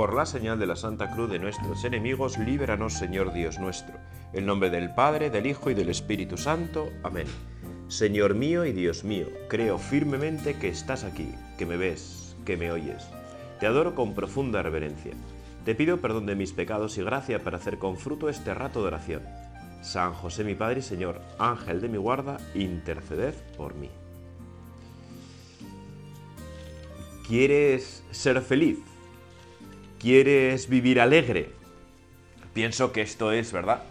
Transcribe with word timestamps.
Por 0.00 0.14
la 0.14 0.24
señal 0.24 0.58
de 0.58 0.66
la 0.66 0.76
Santa 0.76 1.10
Cruz 1.10 1.30
de 1.30 1.38
nuestros 1.38 1.84
enemigos, 1.84 2.38
líbranos, 2.38 2.94
Señor 2.94 3.34
Dios 3.34 3.58
nuestro. 3.58 3.98
En 4.32 4.46
nombre 4.46 4.70
del 4.70 4.94
Padre, 4.94 5.28
del 5.28 5.46
Hijo 5.46 5.68
y 5.68 5.74
del 5.74 5.90
Espíritu 5.90 6.38
Santo. 6.38 6.88
Amén. 7.02 7.26
Señor 7.88 8.34
mío 8.34 8.64
y 8.64 8.72
Dios 8.72 9.04
mío, 9.04 9.26
creo 9.50 9.76
firmemente 9.76 10.56
que 10.58 10.70
estás 10.70 11.04
aquí, 11.04 11.34
que 11.58 11.66
me 11.66 11.76
ves, 11.76 12.34
que 12.46 12.56
me 12.56 12.72
oyes. 12.72 13.06
Te 13.58 13.66
adoro 13.66 13.94
con 13.94 14.14
profunda 14.14 14.62
reverencia. 14.62 15.12
Te 15.66 15.74
pido 15.74 15.98
perdón 15.98 16.24
de 16.24 16.34
mis 16.34 16.54
pecados 16.54 16.96
y 16.96 17.02
gracia 17.02 17.44
para 17.44 17.58
hacer 17.58 17.76
con 17.76 17.98
fruto 17.98 18.30
este 18.30 18.54
rato 18.54 18.80
de 18.80 18.86
oración. 18.86 19.22
San 19.82 20.14
José 20.14 20.44
mi 20.44 20.54
Padre 20.54 20.78
y 20.78 20.82
Señor, 20.82 21.20
Ángel 21.38 21.82
de 21.82 21.90
mi 21.90 21.98
guarda, 21.98 22.38
interceded 22.54 23.34
por 23.54 23.74
mí. 23.74 23.90
¿Quieres 27.28 28.02
ser 28.10 28.40
feliz? 28.40 28.78
¿Quieres 30.00 30.70
vivir 30.70 30.98
alegre? 30.98 31.50
Pienso 32.54 32.90
que 32.90 33.02
esto 33.02 33.32
es, 33.32 33.52
¿verdad? 33.52 33.82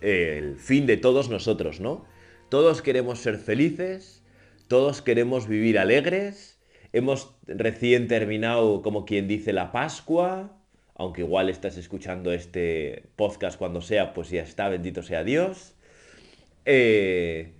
El 0.00 0.56
fin 0.56 0.86
de 0.86 0.96
todos 0.96 1.28
nosotros, 1.28 1.78
¿no? 1.78 2.04
Todos 2.48 2.82
queremos 2.82 3.20
ser 3.20 3.38
felices, 3.38 4.24
todos 4.66 5.02
queremos 5.02 5.46
vivir 5.46 5.78
alegres. 5.78 6.58
Hemos 6.92 7.36
recién 7.46 8.08
terminado, 8.08 8.82
como 8.82 9.04
quien 9.04 9.28
dice, 9.28 9.52
la 9.52 9.70
Pascua, 9.70 10.58
aunque 10.96 11.20
igual 11.20 11.48
estás 11.48 11.76
escuchando 11.76 12.32
este 12.32 13.04
podcast 13.14 13.56
cuando 13.56 13.82
sea, 13.82 14.14
pues 14.14 14.30
ya 14.30 14.42
está, 14.42 14.68
bendito 14.68 15.04
sea 15.04 15.22
Dios. 15.22 15.76
Eh, 16.64 17.52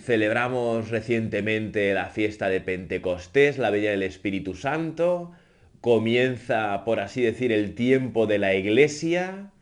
celebramos 0.00 0.90
recientemente 0.90 1.94
la 1.94 2.06
fiesta 2.06 2.48
de 2.48 2.60
Pentecostés, 2.60 3.58
la 3.58 3.70
Bella 3.70 3.92
del 3.92 4.02
Espíritu 4.02 4.54
Santo. 4.54 5.30
Comienza, 5.84 6.82
por 6.86 6.98
así 6.98 7.20
decir, 7.20 7.52
el 7.52 7.74
tiempo 7.74 8.26
de 8.26 8.38
la 8.38 8.54
Iglesia, 8.54 9.52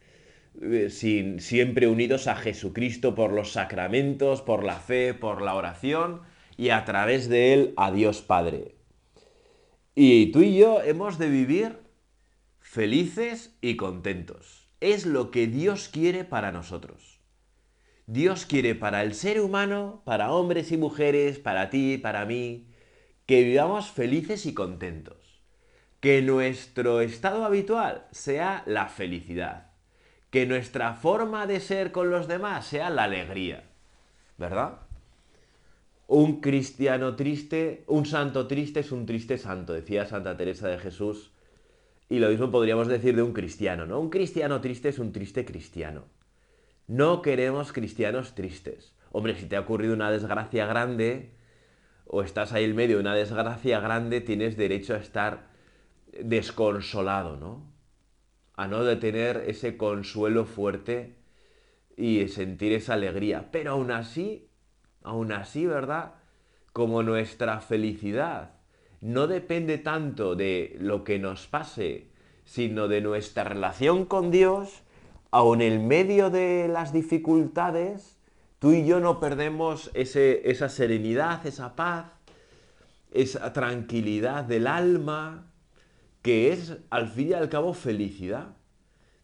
eh, 0.60 0.88
sin, 0.88 1.40
siempre 1.40 1.88
unidos 1.88 2.28
a 2.28 2.36
Jesucristo 2.36 3.16
por 3.16 3.32
los 3.32 3.50
sacramentos, 3.50 4.40
por 4.40 4.62
la 4.62 4.76
fe, 4.76 5.14
por 5.14 5.42
la 5.42 5.56
oración 5.56 6.20
y 6.56 6.68
a 6.68 6.84
través 6.84 7.28
de 7.28 7.54
él 7.54 7.74
a 7.76 7.90
Dios 7.90 8.22
Padre. 8.22 8.76
Y 9.96 10.30
tú 10.30 10.42
y 10.42 10.56
yo 10.56 10.80
hemos 10.84 11.18
de 11.18 11.28
vivir 11.28 11.78
felices 12.60 13.56
y 13.60 13.74
contentos. 13.74 14.70
Es 14.78 15.06
lo 15.06 15.32
que 15.32 15.48
Dios 15.48 15.88
quiere 15.88 16.22
para 16.22 16.52
nosotros. 16.52 17.20
Dios 18.06 18.46
quiere 18.46 18.76
para 18.76 19.02
el 19.02 19.14
ser 19.14 19.40
humano, 19.40 20.02
para 20.04 20.30
hombres 20.30 20.70
y 20.70 20.76
mujeres, 20.76 21.40
para 21.40 21.68
ti, 21.68 21.98
para 21.98 22.24
mí, 22.26 22.68
que 23.26 23.42
vivamos 23.42 23.90
felices 23.90 24.46
y 24.46 24.54
contentos. 24.54 25.21
Que 26.03 26.20
nuestro 26.20 27.00
estado 27.00 27.45
habitual 27.45 28.08
sea 28.11 28.64
la 28.67 28.89
felicidad. 28.89 29.70
Que 30.31 30.47
nuestra 30.47 30.95
forma 30.95 31.47
de 31.47 31.61
ser 31.61 31.92
con 31.92 32.11
los 32.11 32.27
demás 32.27 32.67
sea 32.67 32.91
la 32.91 33.05
alegría. 33.05 33.70
¿Verdad? 34.36 34.80
Un 36.08 36.41
cristiano 36.41 37.14
triste, 37.14 37.84
un 37.86 38.05
santo 38.05 38.48
triste 38.48 38.80
es 38.80 38.91
un 38.91 39.06
triste 39.06 39.39
santo, 39.39 39.75
decía 39.75 40.05
Santa 40.05 40.36
Teresa 40.36 40.67
de 40.67 40.78
Jesús 40.78 41.30
y 42.08 42.19
lo 42.19 42.30
mismo 42.30 42.50
podríamos 42.50 42.89
decir 42.89 43.14
de 43.14 43.23
un 43.23 43.33
cristiano, 43.33 43.86
¿no? 43.86 44.00
Un 44.00 44.11
cristiano 44.11 44.61
triste 44.61 44.89
es 44.89 44.98
un 44.98 45.12
triste 45.12 45.45
cristiano. 45.45 46.06
No 46.89 47.23
queremos 47.23 47.73
cristianos 47.73 48.34
tristes. 48.34 48.92
Hombre, 49.12 49.36
si 49.36 49.47
te 49.47 49.55
ha 49.55 49.61
ocurrido 49.61 49.95
una 49.95 50.11
desgracia 50.11 50.67
grande 50.67 51.30
o 52.07 52.23
estás 52.23 52.52
ahí 52.52 52.64
en 52.64 52.74
medio 52.74 52.96
de 52.96 53.02
una 53.02 53.14
desgracia 53.14 53.79
grande, 53.79 54.20
tienes 54.20 54.57
derecho 54.57 54.95
a 54.95 54.98
estar 54.98 55.52
desconsolado, 56.20 57.36
¿no? 57.36 57.73
A 58.55 58.67
no 58.68 58.84
de 58.84 58.96
tener 58.96 59.45
ese 59.46 59.77
consuelo 59.77 60.45
fuerte 60.45 61.17
y 61.96 62.28
sentir 62.28 62.73
esa 62.73 62.95
alegría. 62.95 63.50
Pero 63.50 63.73
aún 63.73 63.90
así, 63.90 64.48
aún 65.02 65.33
así, 65.33 65.67
¿verdad? 65.67 66.14
Como 66.73 67.02
nuestra 67.02 67.61
felicidad 67.61 68.52
no 69.00 69.27
depende 69.27 69.78
tanto 69.78 70.36
de 70.36 70.77
lo 70.78 71.02
que 71.02 71.18
nos 71.18 71.48
pase, 71.48 72.06
sino 72.44 72.89
de 72.89 73.00
nuestra 73.00 73.44
relación 73.44 74.05
con 74.05 74.30
Dios, 74.30 74.83
aun 75.30 75.61
en 75.61 75.89
medio 75.89 76.30
de 76.30 76.68
las 76.68 76.92
dificultades, 76.92 78.18
tú 78.58 78.73
y 78.73 78.86
yo 78.86 79.00
no 79.00 79.18
perdemos 79.18 79.90
esa 79.94 80.68
serenidad, 80.68 81.44
esa 81.46 81.74
paz, 81.74 82.12
esa 83.12 83.52
tranquilidad 83.52 84.44
del 84.44 84.68
alma, 84.68 85.52
que 86.22 86.52
es 86.52 86.78
al 86.90 87.08
fin 87.08 87.30
y 87.30 87.33
al 87.34 87.48
cabo 87.48 87.74
felicidad, 87.74 88.56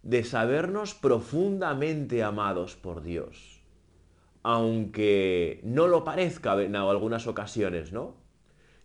de 0.02 0.24
sabernos 0.24 0.94
profundamente 0.94 2.22
amados 2.22 2.76
por 2.76 3.02
Dios, 3.02 3.62
aunque 4.42 5.60
no 5.64 5.86
lo 5.86 6.04
parezca 6.04 6.60
en 6.62 6.76
algunas 6.76 7.26
ocasiones, 7.26 7.92
¿no? 7.92 8.28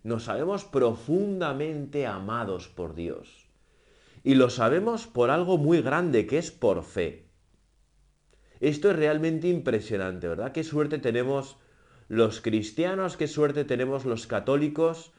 nos 0.04 0.24
sabemos 0.24 0.64
profundamente 0.64 2.06
amados 2.06 2.68
por 2.68 2.94
Dios. 2.94 3.48
Y 4.22 4.34
lo 4.34 4.50
sabemos 4.50 5.06
por 5.06 5.30
algo 5.30 5.58
muy 5.58 5.80
grande, 5.80 6.26
que 6.26 6.38
es 6.38 6.50
por 6.50 6.84
fe. 6.84 7.26
Esto 8.60 8.90
es 8.90 8.96
realmente 8.96 9.48
impresionante, 9.48 10.28
¿verdad? 10.28 10.52
Qué 10.52 10.62
suerte 10.62 10.98
tenemos 10.98 11.56
los 12.08 12.42
cristianos, 12.42 13.16
qué 13.16 13.26
suerte 13.26 13.64
tenemos 13.64 14.04
los 14.04 14.26
católicos 14.26 15.12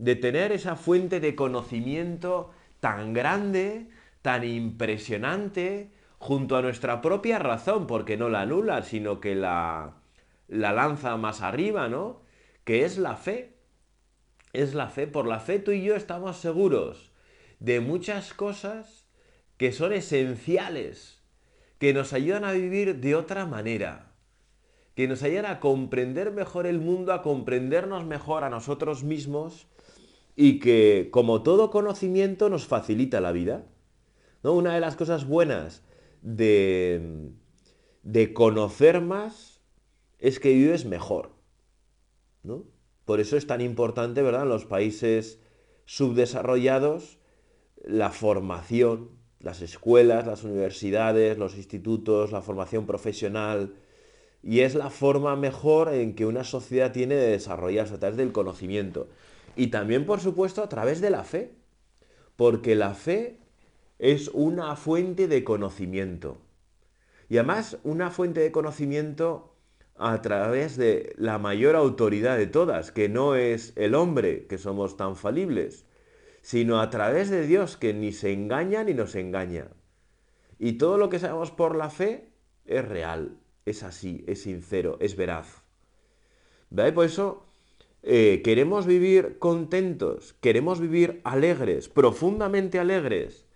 de 0.00 0.16
tener 0.16 0.50
esa 0.50 0.76
fuente 0.76 1.20
de 1.20 1.34
conocimiento 1.34 2.50
tan 2.80 3.12
grande, 3.12 3.88
tan 4.22 4.44
impresionante, 4.44 5.92
junto 6.18 6.56
a 6.56 6.62
nuestra 6.62 7.00
propia 7.00 7.38
razón, 7.38 7.86
porque 7.86 8.16
no 8.16 8.28
la 8.28 8.40
anula, 8.40 8.82
sino 8.82 9.20
que 9.20 9.34
la, 9.34 9.94
la 10.48 10.72
lanza 10.72 11.16
más 11.16 11.42
arriba, 11.42 11.88
¿no? 11.88 12.22
Que 12.64 12.84
es 12.84 12.98
la 12.98 13.16
fe 13.16 13.60
es 14.52 14.74
la 14.74 14.88
fe. 14.88 15.06
Por 15.06 15.26
la 15.26 15.40
fe 15.40 15.58
tú 15.58 15.72
y 15.72 15.82
yo 15.82 15.94
estamos 15.96 16.36
seguros 16.36 17.10
de 17.58 17.80
muchas 17.80 18.32
cosas 18.32 19.06
que 19.56 19.72
son 19.72 19.92
esenciales, 19.92 21.22
que 21.78 21.92
nos 21.92 22.12
ayudan 22.12 22.44
a 22.44 22.52
vivir 22.52 22.96
de 22.96 23.14
otra 23.14 23.46
manera, 23.46 24.12
que 24.94 25.06
nos 25.06 25.22
ayudan 25.22 25.46
a 25.46 25.60
comprender 25.60 26.30
mejor 26.32 26.66
el 26.66 26.78
mundo, 26.78 27.12
a 27.12 27.22
comprendernos 27.22 28.04
mejor 28.04 28.44
a 28.44 28.50
nosotros 28.50 29.04
mismos 29.04 29.66
y 30.40 30.58
que, 30.58 31.10
como 31.10 31.42
todo 31.42 31.68
conocimiento, 31.68 32.48
nos 32.48 32.64
facilita 32.64 33.20
la 33.20 33.30
vida. 33.30 33.66
¿No? 34.42 34.54
Una 34.54 34.72
de 34.72 34.80
las 34.80 34.96
cosas 34.96 35.26
buenas 35.26 35.82
de, 36.22 37.32
de 38.02 38.32
conocer 38.32 39.02
más 39.02 39.60
es 40.18 40.40
que 40.40 40.54
vives 40.54 40.86
mejor. 40.86 41.32
¿no? 42.42 42.64
Por 43.04 43.20
eso 43.20 43.36
es 43.36 43.46
tan 43.46 43.60
importante, 43.60 44.22
¿verdad?, 44.22 44.44
en 44.44 44.48
los 44.48 44.64
países 44.64 45.40
subdesarrollados, 45.84 47.18
la 47.84 48.08
formación, 48.08 49.10
las 49.40 49.60
escuelas, 49.60 50.26
las 50.26 50.42
universidades, 50.42 51.36
los 51.36 51.54
institutos, 51.54 52.32
la 52.32 52.40
formación 52.40 52.86
profesional. 52.86 53.74
Y 54.42 54.60
es 54.60 54.74
la 54.74 54.88
forma 54.88 55.36
mejor 55.36 55.92
en 55.92 56.14
que 56.14 56.24
una 56.24 56.44
sociedad 56.44 56.92
tiene 56.92 57.16
de 57.16 57.28
desarrollarse 57.28 57.92
a 57.92 57.98
través 57.98 58.16
del 58.16 58.32
conocimiento. 58.32 59.10
Y 59.56 59.68
también, 59.68 60.06
por 60.06 60.20
supuesto, 60.20 60.62
a 60.62 60.68
través 60.68 61.00
de 61.00 61.10
la 61.10 61.24
fe. 61.24 61.54
Porque 62.36 62.74
la 62.74 62.94
fe 62.94 63.40
es 63.98 64.28
una 64.32 64.76
fuente 64.76 65.28
de 65.28 65.44
conocimiento. 65.44 66.38
Y 67.28 67.36
además, 67.36 67.78
una 67.84 68.10
fuente 68.10 68.40
de 68.40 68.50
conocimiento 68.50 69.54
a 69.96 70.22
través 70.22 70.78
de 70.78 71.14
la 71.18 71.38
mayor 71.38 71.76
autoridad 71.76 72.38
de 72.38 72.46
todas, 72.46 72.90
que 72.90 73.10
no 73.10 73.34
es 73.34 73.74
el 73.76 73.94
hombre, 73.94 74.46
que 74.46 74.56
somos 74.56 74.96
tan 74.96 75.14
falibles, 75.14 75.84
sino 76.40 76.80
a 76.80 76.88
través 76.88 77.28
de 77.28 77.46
Dios, 77.46 77.76
que 77.76 77.92
ni 77.92 78.12
se 78.12 78.32
engaña 78.32 78.82
ni 78.82 78.94
nos 78.94 79.14
engaña. 79.14 79.68
Y 80.58 80.72
todo 80.72 80.96
lo 80.96 81.10
que 81.10 81.18
sabemos 81.18 81.50
por 81.50 81.76
la 81.76 81.90
fe 81.90 82.32
es 82.64 82.86
real, 82.86 83.38
es 83.66 83.82
así, 83.82 84.24
es 84.26 84.42
sincero, 84.42 84.96
es 85.00 85.16
veraz. 85.16 85.62
¿Veis? 86.70 86.92
Por 86.92 87.04
eso 87.04 87.49
eh, 88.02 88.40
queremos 88.42 88.86
vivir 88.86 89.38
contentos, 89.38 90.34
queremos 90.40 90.80
vivir 90.80 91.20
alegres, 91.24 91.88
profundamente 91.88 92.78
alegres, 92.78 93.46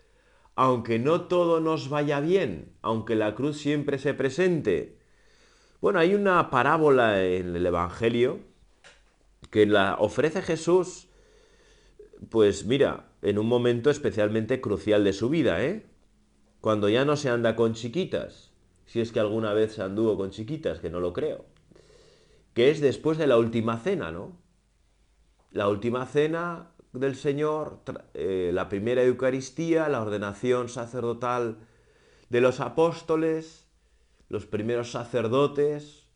aunque 0.55 0.99
no 0.99 1.23
todo 1.23 1.61
nos 1.61 1.89
vaya 1.89 2.21
bien, 2.21 2.73
aunque 2.83 3.17
la 3.17 3.35
cruz 3.35 3.59
siempre 3.59 3.99
se 3.99 4.15
presente, 4.15 4.99
bueno, 5.81 5.99
hay 5.99 6.15
una 6.15 6.49
parábola 6.51 7.23
en 7.23 7.55
el 7.55 7.67
Evangelio 7.67 8.39
que 9.51 9.67
la 9.67 9.97
ofrece 9.99 10.41
Jesús, 10.41 11.09
pues 12.31 12.65
mira, 12.65 13.11
en 13.23 13.39
un 13.39 13.47
momento 13.47 13.91
especialmente 13.91 14.61
crucial 14.61 15.05
de 15.05 15.13
su 15.13 15.29
vida, 15.29 15.63
¿eh? 15.63 15.85
Cuando 16.61 16.89
ya 16.89 17.05
no 17.05 17.17
se 17.17 17.29
anda 17.29 17.55
con 17.55 17.75
chiquitas, 17.75 18.51
si 18.87 19.01
es 19.01 19.13
que 19.13 19.21
alguna 19.21 19.53
vez 19.53 19.75
se 19.75 19.83
anduvo 19.83 20.17
con 20.17 20.31
chiquitas, 20.31 20.81
que 20.81 20.89
no 20.89 21.01
lo 21.01 21.13
creo, 21.13 21.45
que 22.55 22.71
es 22.71 22.81
después 22.81 23.19
de 23.19 23.27
la 23.27 23.37
última 23.37 23.79
cena, 23.79 24.11
¿no? 24.13 24.33
La 25.51 25.69
última 25.69 26.07
cena, 26.07 26.71
del 26.93 27.17
Señor, 27.17 27.81
eh, 28.15 28.51
la 28.55 28.69
primera 28.69 29.03
Eucaristía, 29.03 29.89
la 29.89 30.01
ordenación 30.01 30.69
sacerdotal 30.69 31.59
de 32.31 32.41
los 32.41 32.61
apóstoles, 32.61 33.67
los 34.29 34.47
primeros 34.47 34.93
sacerdotes, 34.93 36.07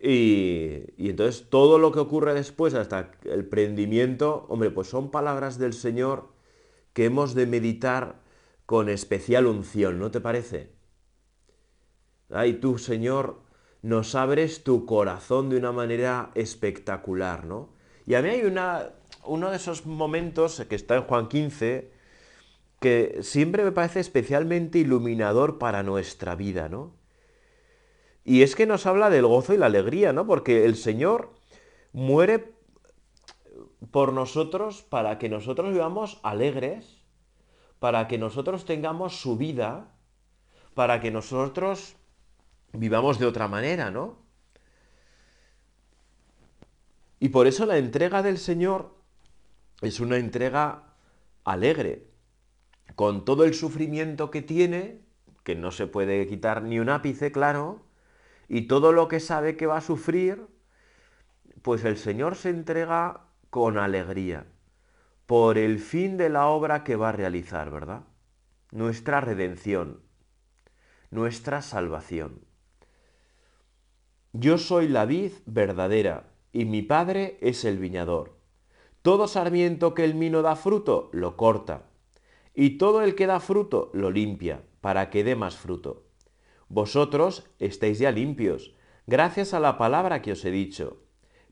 y, 0.00 0.84
y, 0.96 1.10
entonces 1.10 1.50
todo 1.50 1.78
lo 1.78 1.92
que 1.92 1.98
ocurre 1.98 2.32
después, 2.32 2.74
hasta 2.74 3.10
el 3.24 3.44
prendimiento, 3.46 4.46
hombre, 4.48 4.70
pues 4.70 4.88
son 4.88 5.10
palabras 5.10 5.58
del 5.58 5.74
Señor 5.74 6.28
que 6.94 7.04
hemos 7.04 7.34
de 7.34 7.46
meditar 7.46 8.20
con 8.64 8.88
especial 8.88 9.46
unción, 9.46 9.98
¿no 9.98 10.10
te 10.10 10.20
parece? 10.20 10.70
Ay, 12.30 12.54
tú, 12.54 12.78
Señor, 12.78 13.40
nos 13.82 14.14
abres 14.14 14.62
tu 14.62 14.84
corazón 14.86 15.48
de 15.48 15.56
una 15.56 15.72
manera 15.72 16.30
espectacular, 16.34 17.44
¿no? 17.44 17.70
Y 18.06 18.14
a 18.14 18.22
mí 18.22 18.28
hay 18.28 18.42
una, 18.42 18.90
uno 19.24 19.50
de 19.50 19.56
esos 19.56 19.86
momentos 19.86 20.64
que 20.68 20.74
está 20.74 20.96
en 20.96 21.02
Juan 21.02 21.28
15 21.28 21.92
que 22.80 23.18
siempre 23.20 23.62
me 23.62 23.72
parece 23.72 24.00
especialmente 24.00 24.78
iluminador 24.78 25.58
para 25.58 25.82
nuestra 25.82 26.34
vida, 26.34 26.68
¿no? 26.68 26.94
Y 28.24 28.42
es 28.42 28.56
que 28.56 28.66
nos 28.66 28.86
habla 28.86 29.10
del 29.10 29.26
gozo 29.26 29.52
y 29.54 29.58
la 29.58 29.66
alegría, 29.66 30.12
¿no? 30.12 30.26
Porque 30.26 30.64
el 30.64 30.76
Señor 30.76 31.30
muere 31.92 32.54
por 33.90 34.12
nosotros 34.12 34.82
para 34.82 35.18
que 35.18 35.28
nosotros 35.28 35.72
vivamos 35.72 36.20
alegres, 36.22 37.02
para 37.78 38.08
que 38.08 38.18
nosotros 38.18 38.64
tengamos 38.64 39.20
su 39.20 39.36
vida, 39.36 39.94
para 40.74 41.00
que 41.00 41.10
nosotros 41.10 41.96
vivamos 42.72 43.18
de 43.18 43.26
otra 43.26 43.48
manera, 43.48 43.90
¿no? 43.90 44.18
Y 47.18 47.28
por 47.28 47.46
eso 47.46 47.66
la 47.66 47.76
entrega 47.76 48.22
del 48.22 48.38
Señor 48.38 48.96
es 49.82 50.00
una 50.00 50.16
entrega 50.16 50.94
alegre, 51.44 52.06
con 52.94 53.24
todo 53.24 53.44
el 53.44 53.54
sufrimiento 53.54 54.30
que 54.30 54.42
tiene, 54.42 55.00
que 55.44 55.54
no 55.54 55.70
se 55.70 55.86
puede 55.86 56.26
quitar 56.26 56.62
ni 56.62 56.78
un 56.78 56.88
ápice, 56.88 57.32
claro, 57.32 57.82
y 58.48 58.62
todo 58.62 58.92
lo 58.92 59.08
que 59.08 59.20
sabe 59.20 59.56
que 59.56 59.66
va 59.66 59.78
a 59.78 59.82
sufrir, 59.82 60.46
pues 61.62 61.84
el 61.84 61.98
Señor 61.98 62.36
se 62.36 62.50
entrega 62.50 63.20
con 63.50 63.78
alegría 63.78 64.46
por 65.26 65.58
el 65.58 65.78
fin 65.78 66.16
de 66.16 66.28
la 66.28 66.46
obra 66.46 66.82
que 66.82 66.96
va 66.96 67.10
a 67.10 67.12
realizar, 67.12 67.70
¿verdad? 67.70 68.02
Nuestra 68.72 69.20
redención, 69.20 70.00
nuestra 71.10 71.62
salvación. 71.62 72.49
Yo 74.32 74.58
soy 74.58 74.86
la 74.86 75.06
vid 75.06 75.32
verdadera, 75.46 76.30
y 76.52 76.64
mi 76.64 76.82
Padre 76.82 77.36
es 77.40 77.64
el 77.64 77.78
viñador. 77.78 78.36
Todo 79.02 79.26
sarmiento 79.26 79.92
que 79.92 80.04
el 80.04 80.14
mino 80.14 80.42
da 80.42 80.54
fruto, 80.54 81.10
lo 81.12 81.36
corta, 81.36 81.90
y 82.54 82.78
todo 82.78 83.02
el 83.02 83.16
que 83.16 83.26
da 83.26 83.40
fruto, 83.40 83.90
lo 83.92 84.12
limpia, 84.12 84.62
para 84.80 85.10
que 85.10 85.24
dé 85.24 85.34
más 85.34 85.56
fruto. 85.56 86.04
Vosotros 86.68 87.50
estáis 87.58 87.98
ya 87.98 88.12
limpios, 88.12 88.72
gracias 89.08 89.52
a 89.52 89.58
la 89.58 89.76
palabra 89.78 90.22
que 90.22 90.30
os 90.30 90.44
he 90.44 90.52
dicho. 90.52 90.98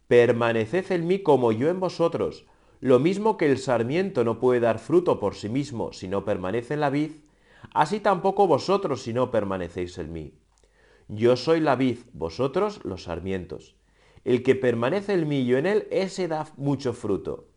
Permaneced 0.06 0.92
en 0.92 1.08
mí 1.08 1.18
como 1.18 1.50
yo 1.50 1.70
en 1.70 1.80
vosotros. 1.80 2.46
Lo 2.78 3.00
mismo 3.00 3.36
que 3.36 3.50
el 3.50 3.58
sarmiento 3.58 4.22
no 4.22 4.38
puede 4.38 4.60
dar 4.60 4.78
fruto 4.78 5.18
por 5.18 5.34
sí 5.34 5.48
mismo 5.48 5.92
si 5.92 6.06
no 6.06 6.24
permanece 6.24 6.74
en 6.74 6.80
la 6.80 6.90
vid, 6.90 7.10
así 7.74 7.98
tampoco 7.98 8.46
vosotros 8.46 9.02
si 9.02 9.12
no 9.12 9.32
permanecéis 9.32 9.98
en 9.98 10.12
mí. 10.12 10.32
Yo 11.08 11.36
soy 11.36 11.60
la 11.60 11.74
vid, 11.74 12.00
vosotros 12.12 12.84
los 12.84 13.04
sarmientos. 13.04 13.76
El 14.24 14.42
que 14.42 14.54
permanece 14.54 15.14
el 15.14 15.24
mí 15.24 15.50
en 15.54 15.64
él, 15.64 15.88
ese 15.90 16.28
da 16.28 16.46
mucho 16.58 16.92
fruto, 16.92 17.48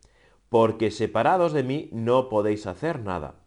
porque 0.48 0.90
separados 0.90 1.52
de 1.52 1.62
mí 1.62 1.90
no 1.92 2.30
podéis 2.30 2.66
hacer 2.66 3.00
nada. 3.00 3.44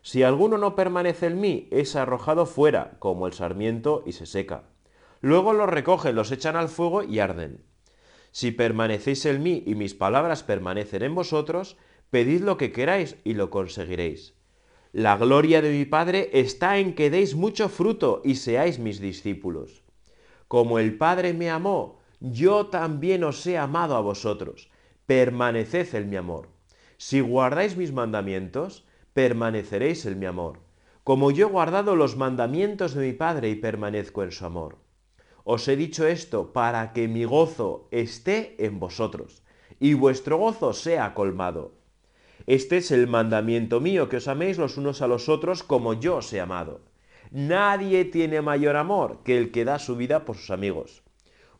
Si 0.00 0.22
alguno 0.22 0.58
no 0.58 0.76
permanece 0.76 1.26
en 1.26 1.40
mí, 1.40 1.66
es 1.72 1.96
arrojado 1.96 2.46
fuera, 2.46 2.98
como 3.00 3.26
el 3.26 3.32
sarmiento, 3.32 4.04
y 4.06 4.12
se 4.12 4.26
seca. 4.26 4.62
Luego 5.20 5.52
los 5.52 5.68
recogen, 5.68 6.14
los 6.14 6.30
echan 6.30 6.54
al 6.54 6.68
fuego 6.68 7.02
y 7.02 7.18
arden. 7.18 7.64
Si 8.30 8.52
permanecéis 8.52 9.26
en 9.26 9.42
mí 9.42 9.64
y 9.66 9.74
mis 9.74 9.94
palabras 9.94 10.44
permanecen 10.44 11.02
en 11.02 11.16
vosotros, 11.16 11.76
pedid 12.10 12.42
lo 12.42 12.58
que 12.58 12.70
queráis 12.70 13.16
y 13.24 13.34
lo 13.34 13.50
conseguiréis. 13.50 14.37
La 14.92 15.18
gloria 15.18 15.60
de 15.60 15.70
mi 15.70 15.84
Padre 15.84 16.30
está 16.32 16.78
en 16.78 16.94
que 16.94 17.10
deis 17.10 17.34
mucho 17.34 17.68
fruto 17.68 18.22
y 18.24 18.36
seáis 18.36 18.78
mis 18.78 19.00
discípulos. 19.00 19.82
Como 20.48 20.78
el 20.78 20.96
Padre 20.96 21.34
me 21.34 21.50
amó, 21.50 21.98
yo 22.20 22.68
también 22.68 23.22
os 23.22 23.46
he 23.46 23.58
amado 23.58 23.96
a 23.96 24.00
vosotros. 24.00 24.70
Permaneced 25.04 25.94
en 25.94 26.08
mi 26.08 26.16
amor. 26.16 26.48
Si 26.96 27.20
guardáis 27.20 27.76
mis 27.76 27.92
mandamientos, 27.92 28.86
permaneceréis 29.12 30.06
en 30.06 30.18
mi 30.18 30.24
amor. 30.24 30.60
Como 31.04 31.30
yo 31.30 31.48
he 31.48 31.50
guardado 31.50 31.94
los 31.94 32.16
mandamientos 32.16 32.94
de 32.94 33.06
mi 33.06 33.12
Padre 33.12 33.50
y 33.50 33.56
permanezco 33.56 34.22
en 34.22 34.32
su 34.32 34.46
amor. 34.46 34.78
Os 35.44 35.68
he 35.68 35.76
dicho 35.76 36.06
esto 36.06 36.54
para 36.54 36.94
que 36.94 37.08
mi 37.08 37.24
gozo 37.24 37.88
esté 37.90 38.56
en 38.58 38.80
vosotros 38.80 39.42
y 39.80 39.92
vuestro 39.92 40.38
gozo 40.38 40.72
sea 40.72 41.12
colmado. 41.12 41.77
Este 42.48 42.78
es 42.78 42.90
el 42.92 43.08
mandamiento 43.08 43.78
mío, 43.78 44.08
que 44.08 44.16
os 44.16 44.26
améis 44.26 44.56
los 44.56 44.78
unos 44.78 45.02
a 45.02 45.06
los 45.06 45.28
otros 45.28 45.62
como 45.62 45.92
yo 45.92 46.16
os 46.16 46.32
he 46.32 46.40
amado. 46.40 46.80
Nadie 47.30 48.06
tiene 48.06 48.40
mayor 48.40 48.76
amor 48.76 49.18
que 49.22 49.36
el 49.36 49.52
que 49.52 49.66
da 49.66 49.78
su 49.78 49.96
vida 49.96 50.24
por 50.24 50.38
sus 50.38 50.48
amigos. 50.48 51.02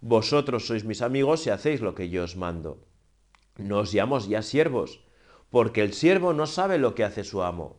Vosotros 0.01 0.67
sois 0.67 0.89
mis 0.89 1.03
amigos 1.03 1.43
si 1.43 1.51
hacéis 1.51 1.83
lo 1.83 1.95
que 1.95 2.09
yo 2.09 2.25
os 2.25 2.37
mando. 2.37 2.79
No 3.59 3.81
os 3.81 3.93
llamo 3.93 4.19
ya 4.21 4.41
siervos, 4.41 5.05
porque 5.51 5.83
el 5.83 5.93
siervo 5.93 6.33
no 6.33 6.47
sabe 6.47 6.79
lo 6.79 6.95
que 6.95 7.05
hace 7.05 7.23
su 7.23 7.43
amo. 7.43 7.77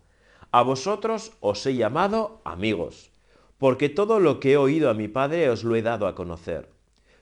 A 0.51 0.61
vosotros 0.61 1.33
os 1.39 1.65
he 1.65 1.73
llamado 1.73 2.41
amigos, 2.45 3.09
porque 3.57 3.89
todo 3.89 4.19
lo 4.19 4.39
que 4.39 4.51
he 4.51 4.57
oído 4.57 4.87
a 4.91 4.93
mi 4.93 5.07
Padre 5.07 5.49
os 5.49 5.63
lo 5.63 5.75
he 5.75 5.81
dado 5.81 6.05
a 6.05 6.13
conocer. 6.13 6.69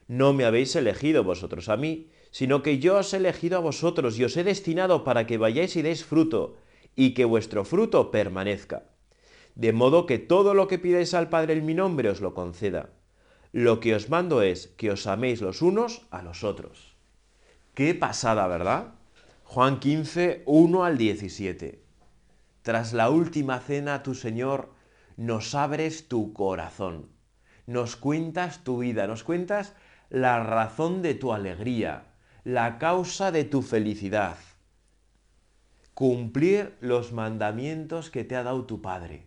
No 0.06 0.34
me 0.34 0.44
habéis 0.44 0.76
elegido 0.76 1.24
vosotros 1.24 1.70
a 1.70 1.78
mí, 1.78 2.10
sino 2.38 2.62
que 2.62 2.78
yo 2.78 2.98
os 2.98 3.12
he 3.12 3.16
elegido 3.16 3.58
a 3.58 3.60
vosotros 3.60 4.16
y 4.16 4.22
os 4.22 4.36
he 4.36 4.44
destinado 4.44 5.02
para 5.02 5.26
que 5.26 5.38
vayáis 5.38 5.74
y 5.74 5.82
deis 5.82 6.04
fruto, 6.04 6.54
y 6.94 7.12
que 7.12 7.24
vuestro 7.24 7.64
fruto 7.64 8.12
permanezca. 8.12 8.84
De 9.56 9.72
modo 9.72 10.06
que 10.06 10.20
todo 10.20 10.54
lo 10.54 10.68
que 10.68 10.78
pidáis 10.78 11.14
al 11.14 11.30
Padre 11.30 11.54
en 11.54 11.66
mi 11.66 11.74
nombre 11.74 12.10
os 12.10 12.20
lo 12.20 12.34
conceda. 12.34 12.90
Lo 13.50 13.80
que 13.80 13.96
os 13.96 14.08
mando 14.08 14.40
es 14.40 14.68
que 14.78 14.92
os 14.92 15.08
améis 15.08 15.42
los 15.42 15.62
unos 15.62 16.06
a 16.12 16.22
los 16.22 16.44
otros. 16.44 16.94
Qué 17.74 17.92
pasada, 17.96 18.46
¿verdad? 18.46 18.94
Juan 19.42 19.80
15, 19.80 20.44
1 20.46 20.84
al 20.84 20.96
17. 20.96 21.82
Tras 22.62 22.92
la 22.92 23.10
última 23.10 23.58
cena, 23.58 24.04
tu 24.04 24.14
Señor, 24.14 24.70
nos 25.16 25.56
abres 25.56 26.06
tu 26.06 26.32
corazón, 26.32 27.08
nos 27.66 27.96
cuentas 27.96 28.62
tu 28.62 28.78
vida, 28.78 29.08
nos 29.08 29.24
cuentas 29.24 29.74
la 30.08 30.38
razón 30.38 31.02
de 31.02 31.14
tu 31.14 31.32
alegría, 31.32 32.07
la 32.48 32.78
causa 32.78 33.30
de 33.30 33.44
tu 33.44 33.60
felicidad. 33.60 34.38
Cumplir 35.92 36.78
los 36.80 37.12
mandamientos 37.12 38.08
que 38.08 38.24
te 38.24 38.36
ha 38.36 38.42
dado 38.42 38.64
tu 38.64 38.80
Padre. 38.80 39.26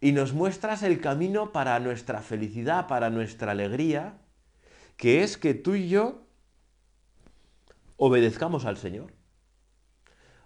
Y 0.00 0.10
nos 0.10 0.32
muestras 0.32 0.82
el 0.82 1.00
camino 1.00 1.52
para 1.52 1.78
nuestra 1.78 2.20
felicidad, 2.20 2.88
para 2.88 3.10
nuestra 3.10 3.52
alegría, 3.52 4.18
que 4.96 5.22
es 5.22 5.36
que 5.36 5.54
tú 5.54 5.76
y 5.76 5.88
yo 5.88 6.26
obedezcamos 7.96 8.64
al 8.64 8.76
Señor. 8.76 9.12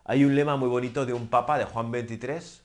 Hay 0.05 0.27
un 0.27 0.35
lema 0.35 0.57
muy 0.57 0.69
bonito 0.69 1.07
de 1.07 1.15
un 1.15 1.29
papa, 1.29 1.59
de 1.59 1.65
Juan 1.65 1.91
23, 1.91 2.63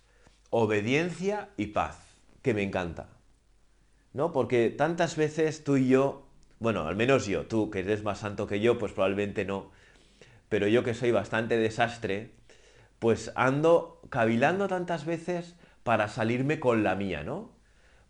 obediencia 0.50 1.52
y 1.56 1.68
paz, 1.68 2.00
que 2.42 2.54
me 2.54 2.63
encanta. 2.63 3.08
¿No? 4.12 4.34
Porque 4.34 4.70
tantas 4.72 5.16
veces 5.16 5.63
tú 5.63 5.78
y 5.78 5.88
yo 5.88 6.23
bueno, 6.63 6.88
al 6.88 6.96
menos 6.96 7.25
yo, 7.27 7.46
tú 7.46 7.70
que 7.70 7.79
eres 7.79 8.03
más 8.03 8.20
santo 8.20 8.48
que 8.48 8.62
yo, 8.62 8.79
pues 8.79 8.93
probablemente 8.93 9.43
no. 9.43 9.72
Pero 10.48 10.65
yo 10.70 10.82
que 10.82 10.93
soy 10.93 11.12
bastante 11.12 11.58
desastre, 11.58 12.32
pues 13.00 13.34
ando 13.36 14.00
cavilando 14.10 14.70
tantas 14.70 15.05
veces 15.05 15.58
para 15.84 16.08
salirme 16.08 16.62
con 16.62 16.82
la 16.84 16.96
mía, 16.96 17.22
¿no? 17.24 17.51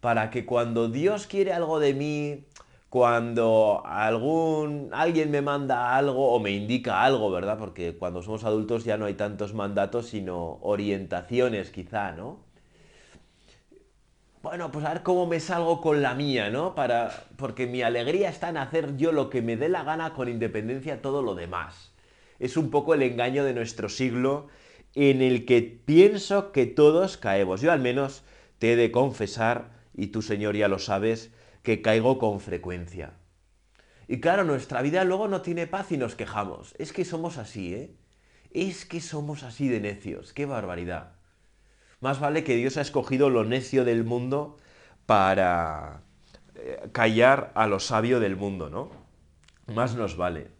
Para 0.02 0.30
que 0.30 0.46
cuando 0.46 0.88
Dios 0.88 1.26
quiere 1.26 1.52
algo 1.52 1.80
de 1.80 1.96
mí, 1.96 2.46
cuando 2.90 3.82
algún 3.88 4.90
alguien 4.94 5.32
me 5.32 5.42
manda 5.42 5.96
algo 5.98 6.32
o 6.32 6.40
me 6.40 6.52
indica 6.52 7.04
algo, 7.04 7.32
¿verdad? 7.32 7.58
Porque 7.58 7.98
cuando 7.98 8.22
somos 8.22 8.44
adultos 8.44 8.86
ya 8.86 8.98
no 8.98 9.06
hay 9.06 9.16
tantos 9.16 9.56
mandatos, 9.56 10.10
sino 10.10 10.60
orientaciones 10.62 11.72
quizá, 11.72 12.12
¿no? 12.12 12.53
Bueno, 14.44 14.74
pues 14.74 14.86
a 14.86 14.94
ver 14.94 15.04
cómo 15.04 15.26
me 15.26 15.40
salgo 15.40 15.80
con 15.80 16.02
la 16.02 16.16
mía, 16.16 16.50
¿no? 16.50 16.76
Para, 16.76 17.28
porque 17.38 17.66
mi 17.66 17.82
alegría 17.82 18.28
está 18.28 18.50
en 18.50 18.58
hacer 18.58 18.98
yo 18.98 19.14
lo 19.14 19.30
que 19.30 19.42
me 19.42 19.56
dé 19.56 19.70
la 19.70 19.86
gana 19.86 20.14
con 20.14 20.28
independencia 20.28 20.98
de 20.98 21.02
todo 21.02 21.22
lo 21.22 21.34
demás. 21.34 21.94
Es 22.40 22.58
un 22.58 22.70
poco 22.70 22.94
el 22.94 23.04
engaño 23.04 23.46
de 23.46 23.54
nuestro 23.54 23.88
siglo 23.88 24.50
en 24.96 25.22
el 25.22 25.46
que 25.46 25.62
pienso 25.62 26.52
que 26.52 26.66
todos 26.66 27.16
caemos. 27.16 27.62
Yo 27.62 27.72
al 27.72 27.80
menos 27.80 28.26
te 28.60 28.74
he 28.74 28.76
de 28.76 28.92
confesar, 28.92 29.70
y 29.96 30.08
tú 30.08 30.22
Señor 30.22 30.58
ya 30.58 30.68
lo 30.68 30.78
sabes, 30.78 31.32
que 31.62 31.82
caigo 31.82 32.20
con 32.20 32.42
frecuencia. 32.42 33.14
Y 34.10 34.20
claro, 34.20 34.44
nuestra 34.44 34.82
vida 34.82 35.06
luego 35.06 35.30
no 35.30 35.42
tiene 35.42 35.68
paz 35.68 35.94
y 35.94 35.98
nos 35.98 36.16
quejamos. 36.16 36.76
Es 36.78 36.92
que 36.92 37.06
somos 37.06 37.38
así, 37.38 37.74
¿eh? 37.74 37.96
Es 38.52 38.86
que 38.86 39.00
somos 39.00 39.44
así 39.44 39.70
de 39.70 39.80
necios, 39.80 40.34
qué 40.34 40.46
barbaridad. 40.46 41.13
Más 42.04 42.20
vale 42.20 42.44
que 42.44 42.58
Dios 42.58 42.76
ha 42.76 42.82
escogido 42.82 43.30
lo 43.30 43.46
necio 43.46 43.86
del 43.86 44.04
mundo 44.04 44.58
para 45.06 46.02
eh, 46.56 46.90
callar 46.92 47.54
a 47.56 47.66
lo 47.66 47.80
sabio 47.80 48.20
del 48.20 48.36
mundo, 48.36 48.70
¿no? 48.70 48.92
Más 49.74 49.96
nos 49.96 50.18
vale. 50.18 50.52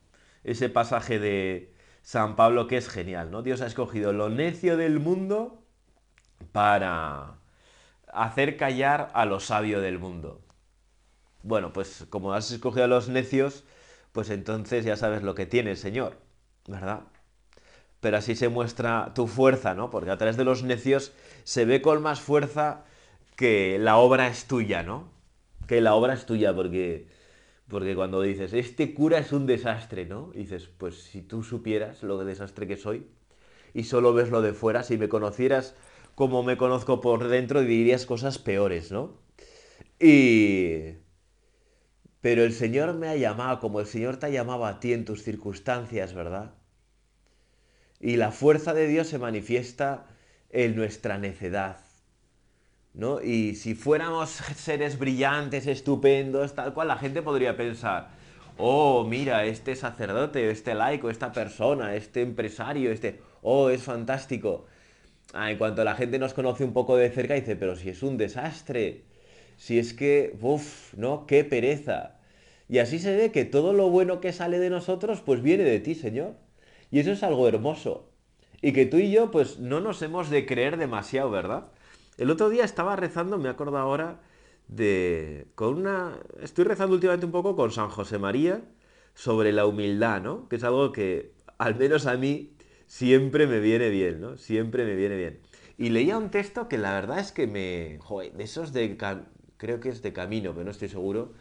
Ese 0.46 0.70
pasaje 0.70 1.20
de 1.20 1.76
San 2.02 2.38
Pablo 2.38 2.68
que 2.68 2.78
es 2.78 2.88
genial, 2.88 3.30
¿no? 3.30 3.42
Dios 3.42 3.60
ha 3.60 3.66
escogido 3.66 4.14
lo 4.14 4.30
necio 4.30 4.78
del 4.78 5.02
mundo 5.02 5.66
para 6.54 7.40
hacer 8.08 8.56
callar 8.56 9.12
a 9.14 9.26
lo 9.26 9.42
sabio 9.42 9.82
del 9.82 10.00
mundo. 10.00 10.40
Bueno, 11.42 11.74
pues 11.74 12.06
como 12.10 12.32
has 12.32 12.52
escogido 12.52 12.86
a 12.86 12.88
los 12.88 13.10
necios, 13.10 13.66
pues 14.14 14.30
entonces 14.30 14.86
ya 14.86 14.96
sabes 14.96 15.24
lo 15.24 15.36
que 15.36 15.46
tiene 15.46 15.76
Señor, 15.76 16.16
¿verdad? 16.70 17.02
Pero 18.04 18.18
así 18.18 18.36
se 18.36 18.50
muestra 18.50 19.14
tu 19.16 19.28
fuerza, 19.28 19.76
¿no? 19.76 19.90
Porque 19.90 20.12
a 20.12 20.18
través 20.18 20.36
de 20.36 20.44
los 20.44 20.62
necios 20.62 21.14
se 21.46 21.64
ve 21.64 21.82
con 21.82 22.02
más 22.02 22.20
fuerza 22.20 22.84
que 23.38 23.80
la 23.80 23.96
obra 23.96 24.28
es 24.28 24.44
tuya, 24.46 24.84
¿no? 24.84 25.10
Que 25.68 25.80
la 25.80 25.96
obra 25.96 26.14
es 26.14 26.26
tuya, 26.26 26.54
porque, 26.54 27.08
porque 27.70 27.96
cuando 27.96 28.22
dices, 28.22 28.52
este 28.52 28.94
cura 28.94 29.20
es 29.20 29.32
un 29.32 29.46
desastre, 29.46 30.06
¿no? 30.06 30.32
dices, 30.36 30.68
pues 30.78 31.02
si 31.02 31.22
tú 31.22 31.44
supieras 31.44 32.04
lo 32.04 32.18
de 32.18 32.26
desastre 32.26 32.68
que 32.68 32.76
soy 32.76 33.08
y 33.74 33.86
solo 33.86 34.14
ves 34.14 34.30
lo 34.30 34.42
de 34.42 34.52
fuera, 34.52 34.84
si 34.84 34.98
me 34.98 35.08
conocieras 35.08 35.74
como 36.14 36.44
me 36.44 36.58
conozco 36.58 37.00
por 37.00 37.30
dentro, 37.30 37.62
dirías 37.62 38.06
cosas 38.06 38.38
peores, 38.38 38.92
¿no? 38.92 39.18
Y... 39.98 40.98
Pero 42.20 42.44
el 42.44 42.52
Señor 42.52 42.94
me 42.96 43.08
ha 43.08 43.16
llamado 43.16 43.62
como 43.62 43.80
el 43.80 43.86
Señor 43.86 44.18
te 44.18 44.26
ha 44.26 44.30
llamado 44.30 44.66
a 44.66 44.82
ti 44.82 44.92
en 44.92 45.06
tus 45.06 45.24
circunstancias, 45.24 46.14
¿verdad? 46.14 46.54
Y 48.04 48.18
la 48.18 48.32
fuerza 48.32 48.74
de 48.74 48.86
Dios 48.86 49.08
se 49.08 49.18
manifiesta 49.18 50.08
en 50.50 50.76
nuestra 50.76 51.18
necedad, 51.18 51.78
¿no? 52.94 53.22
Y 53.22 53.56
si 53.56 53.76
fuéramos 53.76 54.30
seres 54.58 55.00
brillantes, 55.00 55.68
estupendos, 55.68 56.54
tal 56.54 56.74
cual, 56.74 56.90
la 56.90 56.98
gente 56.98 57.22
podría 57.22 57.56
pensar, 57.56 58.10
oh, 58.58 59.06
mira, 59.06 59.46
este 59.46 59.78
sacerdote, 59.78 60.52
este 60.52 60.76
laico, 60.76 61.10
esta 61.10 61.32
persona, 61.32 61.96
este 61.96 62.22
empresario, 62.22 62.92
este, 62.92 63.22
oh, 63.42 63.70
es 63.70 63.84
fantástico. 63.84 64.66
Ah, 65.34 65.50
en 65.50 65.58
cuanto 65.58 65.86
la 65.86 65.96
gente 65.96 66.20
nos 66.20 66.34
conoce 66.34 66.66
un 66.66 66.74
poco 66.74 66.98
de 66.98 67.10
cerca, 67.10 67.36
dice, 67.36 67.56
pero 67.56 67.78
si 67.78 67.88
es 67.88 68.04
un 68.04 68.18
desastre, 68.18 69.06
si 69.56 69.80
es 69.80 69.94
que, 69.94 70.36
uff, 70.42 70.94
¿no? 70.96 71.26
Qué 71.26 71.46
pereza. 71.46 72.18
Y 72.68 72.80
así 72.80 73.00
se 73.00 73.16
ve 73.16 73.32
que 73.32 73.46
todo 73.46 73.72
lo 73.72 73.90
bueno 73.90 74.20
que 74.20 74.34
sale 74.34 74.60
de 74.60 74.70
nosotros, 74.70 75.22
pues 75.22 75.42
viene 75.42 75.64
de 75.64 75.80
ti, 75.80 75.96
Señor. 75.96 76.43
Y 76.94 77.00
eso 77.00 77.12
es 77.12 77.24
algo 77.24 77.48
hermoso. 77.48 78.12
Y 78.62 78.72
que 78.72 78.86
tú 78.86 78.98
y 78.98 79.12
yo, 79.12 79.32
pues 79.32 79.58
no 79.58 79.80
nos 79.82 80.04
hemos 80.04 80.30
de 80.30 80.46
creer 80.46 80.78
demasiado, 80.78 81.32
¿verdad? 81.32 81.72
El 82.20 82.30
otro 82.30 82.50
día 82.50 82.64
estaba 82.64 82.96
rezando, 82.96 83.40
me 83.40 83.50
acuerdo 83.50 83.80
ahora, 83.80 84.22
de. 84.68 85.48
con 85.56 85.74
una. 85.74 86.20
Estoy 86.40 86.66
rezando 86.66 86.94
últimamente 86.94 87.26
un 87.26 87.32
poco 87.32 87.56
con 87.56 87.72
San 87.72 87.90
José 87.90 88.20
María 88.20 88.62
sobre 89.16 89.52
la 89.54 89.66
humildad, 89.66 90.22
¿no? 90.22 90.48
Que 90.48 90.58
es 90.58 90.64
algo 90.64 90.92
que, 90.92 91.34
al 91.58 91.76
menos 91.78 92.06
a 92.06 92.16
mí, 92.16 92.54
siempre 92.86 93.48
me 93.48 93.60
viene 93.60 93.90
bien, 93.90 94.22
¿no? 94.22 94.38
Siempre 94.38 94.86
me 94.86 94.94
viene 94.96 95.18
bien. 95.18 95.40
Y 95.80 95.90
leía 95.90 96.16
un 96.20 96.30
texto 96.30 96.70
que 96.70 96.78
la 96.78 96.94
verdad 96.94 97.18
es 97.18 97.32
que 97.32 97.48
me... 97.48 97.98
Joder, 98.02 98.34
de 98.34 98.44
esos 98.44 98.72
de... 98.72 98.96
Creo 99.58 99.80
que 99.80 99.90
es 99.90 100.04
de 100.04 100.14
camino, 100.14 100.52
pero 100.54 100.66
no 100.66 100.70
estoy 100.70 100.90
seguro. 100.90 101.34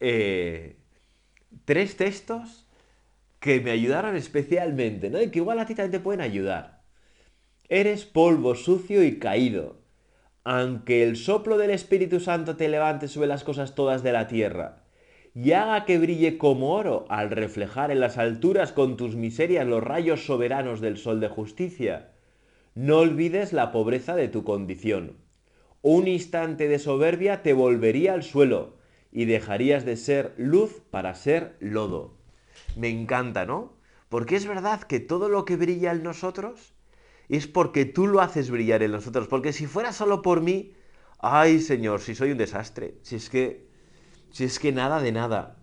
Eh, 0.00 0.78
tres 1.66 1.98
textos 1.98 2.63
que 3.44 3.60
me 3.60 3.72
ayudaron 3.72 4.16
especialmente, 4.16 5.10
¿no? 5.10 5.20
Y 5.20 5.28
que 5.28 5.40
igual 5.40 5.58
a 5.58 5.66
ti 5.66 5.74
también 5.74 5.90
te 5.90 6.00
pueden 6.00 6.22
ayudar. 6.22 6.80
Eres 7.68 8.06
polvo 8.06 8.54
sucio 8.54 9.04
y 9.04 9.18
caído. 9.18 9.82
Aunque 10.44 11.02
el 11.02 11.16
soplo 11.16 11.58
del 11.58 11.68
Espíritu 11.68 12.20
Santo 12.20 12.56
te 12.56 12.70
levante 12.70 13.06
sobre 13.06 13.26
las 13.26 13.44
cosas 13.44 13.74
todas 13.74 14.02
de 14.02 14.12
la 14.12 14.28
tierra 14.28 14.86
y 15.34 15.52
haga 15.52 15.84
que 15.84 15.98
brille 15.98 16.38
como 16.38 16.72
oro 16.72 17.04
al 17.10 17.30
reflejar 17.30 17.90
en 17.90 18.00
las 18.00 18.16
alturas 18.16 18.72
con 18.72 18.96
tus 18.96 19.14
miserias 19.14 19.66
los 19.66 19.84
rayos 19.84 20.24
soberanos 20.24 20.80
del 20.80 20.96
sol 20.96 21.20
de 21.20 21.28
justicia. 21.28 22.12
No 22.74 23.00
olvides 23.00 23.52
la 23.52 23.72
pobreza 23.72 24.16
de 24.16 24.28
tu 24.28 24.42
condición. 24.42 25.18
Un 25.82 26.08
instante 26.08 26.66
de 26.66 26.78
soberbia 26.78 27.42
te 27.42 27.52
volvería 27.52 28.14
al 28.14 28.22
suelo 28.22 28.78
y 29.12 29.26
dejarías 29.26 29.84
de 29.84 29.98
ser 29.98 30.32
luz 30.38 30.80
para 30.90 31.14
ser 31.14 31.56
lodo. 31.60 32.23
Me 32.76 32.88
encanta, 32.88 33.46
¿no? 33.46 33.74
Porque 34.08 34.36
es 34.36 34.46
verdad 34.46 34.82
que 34.82 35.00
todo 35.00 35.28
lo 35.28 35.44
que 35.44 35.56
brilla 35.56 35.92
en 35.92 36.02
nosotros 36.02 36.74
es 37.28 37.46
porque 37.46 37.84
tú 37.84 38.06
lo 38.06 38.20
haces 38.20 38.50
brillar 38.50 38.82
en 38.82 38.92
nosotros. 38.92 39.28
Porque 39.28 39.52
si 39.52 39.66
fuera 39.66 39.92
solo 39.92 40.22
por 40.22 40.40
mí, 40.40 40.74
ay 41.18 41.60
Señor, 41.60 42.00
si 42.00 42.14
soy 42.14 42.32
un 42.32 42.38
desastre, 42.38 42.98
si 43.02 43.16
es 43.16 43.30
que 43.30 43.68
si 44.30 44.44
es 44.44 44.58
que 44.58 44.72
nada 44.72 45.00
de 45.00 45.12
nada. 45.12 45.56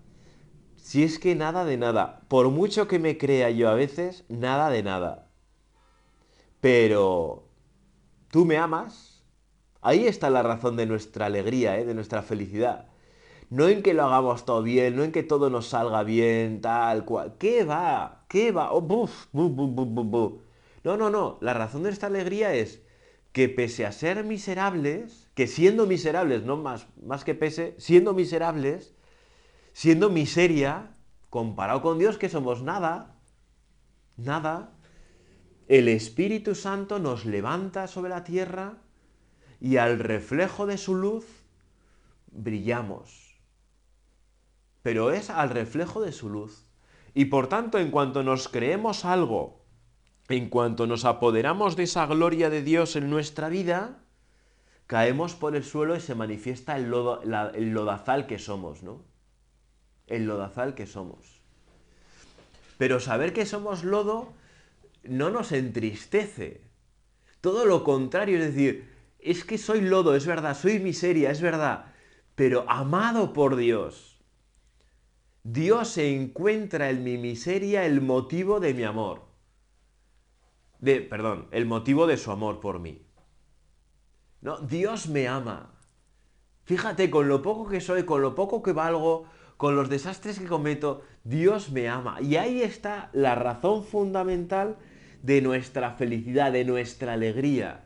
Si 0.77 1.03
es 1.03 1.19
que 1.19 1.35
nada 1.35 1.65
de 1.65 1.77
nada. 1.77 2.21
Por 2.27 2.49
mucho 2.49 2.87
que 2.87 2.99
me 2.99 3.17
crea 3.17 3.49
yo 3.49 3.69
a 3.69 3.75
veces, 3.75 4.23
nada 4.29 4.69
de 4.69 4.83
nada. 4.83 5.27
Pero... 6.61 7.47
¿Tú 8.29 8.45
me 8.45 8.57
amas? 8.57 9.25
Ahí 9.81 10.07
está 10.07 10.29
la 10.29 10.41
razón 10.41 10.77
de 10.77 10.85
nuestra 10.85 11.25
alegría, 11.25 11.77
¿eh? 11.77 11.85
de 11.85 11.93
nuestra 11.93 12.21
felicidad. 12.21 12.90
No 13.51 13.67
en 13.67 13.83
que 13.83 13.93
lo 13.93 14.03
hagamos 14.05 14.45
todo 14.45 14.63
bien, 14.63 14.95
no 14.95 15.03
en 15.03 15.11
que 15.11 15.23
todo 15.23 15.49
nos 15.49 15.67
salga 15.67 16.03
bien, 16.03 16.61
tal 16.61 17.03
cual. 17.03 17.35
¿Qué 17.37 17.65
va? 17.65 18.23
¿Qué 18.29 18.53
va? 18.53 18.71
Oh, 18.71 18.81
buf, 18.81 19.27
buf, 19.33 19.51
buf, 19.53 20.41
no, 20.85 20.95
no, 20.95 21.09
no. 21.09 21.37
La 21.41 21.53
razón 21.53 21.83
de 21.83 21.89
nuestra 21.89 22.07
alegría 22.07 22.53
es 22.53 22.81
que 23.33 23.49
pese 23.49 23.85
a 23.85 23.91
ser 23.91 24.23
miserables, 24.23 25.29
que 25.35 25.47
siendo 25.47 25.85
miserables, 25.85 26.43
no 26.43 26.55
más, 26.55 26.87
más 27.03 27.25
que 27.25 27.35
pese, 27.35 27.75
siendo 27.77 28.13
miserables, 28.13 28.95
siendo 29.73 30.09
miseria, 30.09 30.95
comparado 31.29 31.81
con 31.81 31.99
Dios 31.99 32.17
que 32.17 32.29
somos 32.29 32.63
nada, 32.63 33.17
nada, 34.15 34.77
el 35.67 35.89
Espíritu 35.89 36.55
Santo 36.55 36.99
nos 36.99 37.25
levanta 37.25 37.87
sobre 37.87 38.11
la 38.11 38.23
tierra 38.23 38.77
y 39.59 39.75
al 39.75 39.99
reflejo 39.99 40.67
de 40.67 40.77
su 40.77 40.95
luz 40.95 41.25
brillamos. 42.31 43.30
Pero 44.81 45.11
es 45.11 45.29
al 45.29 45.49
reflejo 45.49 46.01
de 46.01 46.11
su 46.11 46.29
luz. 46.29 46.65
Y 47.13 47.25
por 47.25 47.47
tanto, 47.47 47.77
en 47.77 47.91
cuanto 47.91 48.23
nos 48.23 48.47
creemos 48.47 49.05
algo 49.05 49.61
en 50.31 50.49
cuanto 50.49 50.87
nos 50.87 51.05
apoderamos 51.05 51.75
de 51.75 51.83
esa 51.83 52.05
gloria 52.05 52.49
de 52.49 52.61
Dios 52.61 52.95
en 52.95 53.09
nuestra 53.09 53.49
vida, 53.49 53.99
caemos 54.87 55.35
por 55.35 55.55
el 55.55 55.63
suelo 55.63 55.95
y 55.95 55.99
se 55.99 56.15
manifiesta 56.15 56.75
el, 56.77 56.89
lodazal 56.89 58.27
que 58.27 58.39
somos, 58.39 58.83
¿no? 58.83 59.03
El 60.07 60.25
lodazal 60.25 60.73
que 60.73 60.87
somos. 60.87 61.41
Pero 62.77 62.99
saber 62.99 63.33
que 63.33 63.45
somos 63.45 63.83
lodo 63.83 64.33
no 65.03 65.29
nos 65.29 65.51
entristece. 65.51 66.61
Todo 67.41 67.65
lo 67.65 67.83
contrario, 67.83 68.37
es 68.39 68.45
decir, 68.45 68.89
es 69.19 69.43
que 69.43 69.57
soy 69.57 69.81
lodo, 69.81 70.15
es 70.15 70.25
verdad, 70.25 70.57
soy 70.57 70.79
miseria, 70.79 71.31
es 71.31 71.41
verdad, 71.41 71.85
pero 72.35 72.65
amado 72.69 73.33
por 73.33 73.55
Dios. 73.55 74.10
Dios 75.43 75.97
encuentra 75.97 76.89
en 76.89 77.03
mi 77.03 77.17
miseria 77.17 77.85
el 77.85 78.01
motivo 78.01 78.59
de 78.59 78.73
mi 78.73 78.83
amor 78.83 79.31
de, 80.81 80.99
perdón, 80.99 81.47
el 81.51 81.65
motivo 81.65 82.07
de 82.07 82.17
su 82.17 82.31
amor 82.31 82.59
por 82.59 82.79
mí. 82.79 83.05
No, 84.41 84.57
Dios 84.57 85.07
me 85.07 85.27
ama. 85.27 85.71
Fíjate, 86.65 87.09
con 87.09 87.27
lo 87.27 87.41
poco 87.41 87.69
que 87.69 87.79
soy, 87.79 88.03
con 88.03 88.21
lo 88.21 88.35
poco 88.35 88.61
que 88.63 88.73
valgo, 88.73 89.25
con 89.57 89.75
los 89.75 89.89
desastres 89.89 90.39
que 90.39 90.47
cometo, 90.47 91.03
Dios 91.23 91.71
me 91.71 91.87
ama. 91.87 92.19
Y 92.21 92.35
ahí 92.35 92.63
está 92.63 93.09
la 93.13 93.35
razón 93.35 93.83
fundamental 93.83 94.77
de 95.21 95.41
nuestra 95.41 95.91
felicidad, 95.91 96.51
de 96.51 96.65
nuestra 96.65 97.13
alegría. 97.13 97.85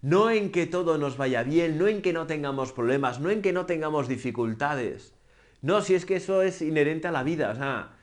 No 0.00 0.30
en 0.30 0.50
que 0.50 0.66
todo 0.66 0.96
nos 0.96 1.18
vaya 1.18 1.42
bien, 1.42 1.78
no 1.78 1.86
en 1.86 2.00
que 2.00 2.14
no 2.14 2.26
tengamos 2.26 2.72
problemas, 2.72 3.20
no 3.20 3.28
en 3.28 3.42
que 3.42 3.52
no 3.52 3.66
tengamos 3.66 4.08
dificultades. 4.08 5.14
No, 5.62 5.80
si 5.80 5.94
es 5.94 6.06
que 6.06 6.16
eso 6.16 6.42
es 6.42 6.62
inherente 6.62 7.08
a 7.08 7.12
la 7.12 7.22
vida. 7.22 7.50
O 7.50 7.54
sea, 7.54 7.96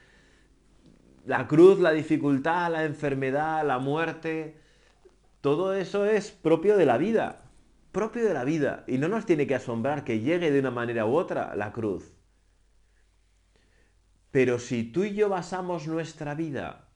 la 1.26 1.48
cruz, 1.48 1.80
la 1.80 1.92
dificultad, 1.92 2.72
la 2.72 2.84
enfermedad, 2.84 3.66
la 3.66 3.80
muerte, 3.80 4.58
todo 5.42 5.74
eso 5.74 6.06
es 6.06 6.32
propio 6.32 6.78
de 6.78 6.86
la 6.86 6.98
vida, 6.98 7.44
propio 7.92 8.24
de 8.24 8.34
la 8.34 8.44
vida. 8.44 8.84
Y 8.88 8.98
no 8.98 9.08
nos 9.08 9.26
tiene 9.26 9.48
que 9.48 9.56
asombrar 9.56 10.04
que 10.04 10.20
llegue 10.20 10.52
de 10.52 10.60
una 10.60 10.72
manera 10.72 11.06
u 11.06 11.16
otra 11.16 11.56
la 11.56 11.72
cruz. 11.72 12.14
Pero 14.32 14.58
si 14.58 14.84
tú 14.84 15.04
y 15.04 15.14
yo 15.14 15.30
basamos 15.30 15.88
nuestra 15.88 16.34
vida 16.34 16.88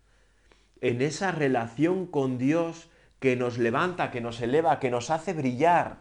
en 0.81 1.01
esa 1.01 1.31
relación 1.31 2.07
con 2.07 2.37
Dios 2.37 2.89
que 3.19 3.35
nos 3.35 3.57
levanta, 3.57 4.11
que 4.11 4.21
nos 4.21 4.41
eleva, 4.41 4.79
que 4.79 4.91
nos 4.91 5.09
hace 5.09 5.33
brillar, 5.33 5.99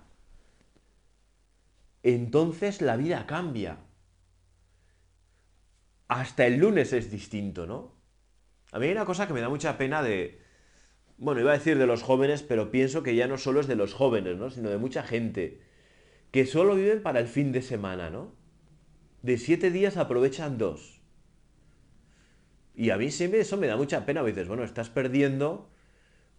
entonces 2.03 2.81
la 2.81 2.97
vida 2.97 3.27
cambia. 3.27 3.79
Hasta 6.09 6.47
el 6.47 6.59
lunes 6.59 6.93
es 6.93 7.11
distinto, 7.11 7.67
¿no? 7.67 7.95
A 8.73 8.79
mí 8.79 8.87
hay 8.87 8.93
una 8.93 9.05
cosa 9.05 9.27
que 9.27 9.33
me 9.33 9.41
da 9.41 9.49
mucha 9.49 9.79
pena 9.79 10.03
de, 10.03 10.41
bueno, 11.19 11.41
iba 11.41 11.53
a 11.53 11.59
decir 11.59 11.79
de 11.79 11.87
los 11.87 12.03
jóvenes, 12.03 12.43
pero 12.43 12.71
pienso 12.71 13.03
que 13.03 13.15
ya 13.15 13.27
no 13.27 13.39
solo 13.39 13.61
es 13.61 13.67
de 13.67 13.77
los 13.77 13.95
jóvenes, 13.95 14.37
¿no? 14.37 14.51
Sino 14.51 14.71
de 14.71 14.79
mucha 14.79 15.03
gente 15.03 15.61
que 16.31 16.47
solo 16.47 16.75
viven 16.75 17.03
para 17.03 17.21
el 17.21 17.27
fin 17.27 17.53
de 17.53 17.63
semana, 17.63 18.11
¿no? 18.11 18.35
De 19.23 19.39
siete 19.39 19.71
días 19.71 19.97
aprovechan 19.97 20.59
dos. 20.59 21.01
Y 22.75 22.91
a 22.91 22.99
mí 22.99 23.11
siempre 23.11 23.41
eso 23.41 23.57
me 23.57 23.67
da 23.67 23.77
mucha 23.77 24.05
pena. 24.05 24.23
dices, 24.23 24.49
bueno, 24.49 24.63
estás 24.63 24.91
perdiendo 24.91 25.71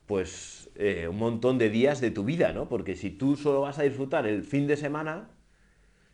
pues 0.05 0.69
eh, 0.75 1.07
un 1.09 1.17
montón 1.17 1.57
de 1.57 1.69
días 1.69 1.99
de 1.99 2.11
tu 2.11 2.23
vida, 2.23 2.53
¿no? 2.53 2.69
Porque 2.69 2.95
si 2.95 3.09
tú 3.09 3.35
solo 3.35 3.61
vas 3.61 3.79
a 3.79 3.83
disfrutar 3.83 4.27
el 4.27 4.43
fin 4.43 4.67
de 4.67 4.77
semana 4.77 5.31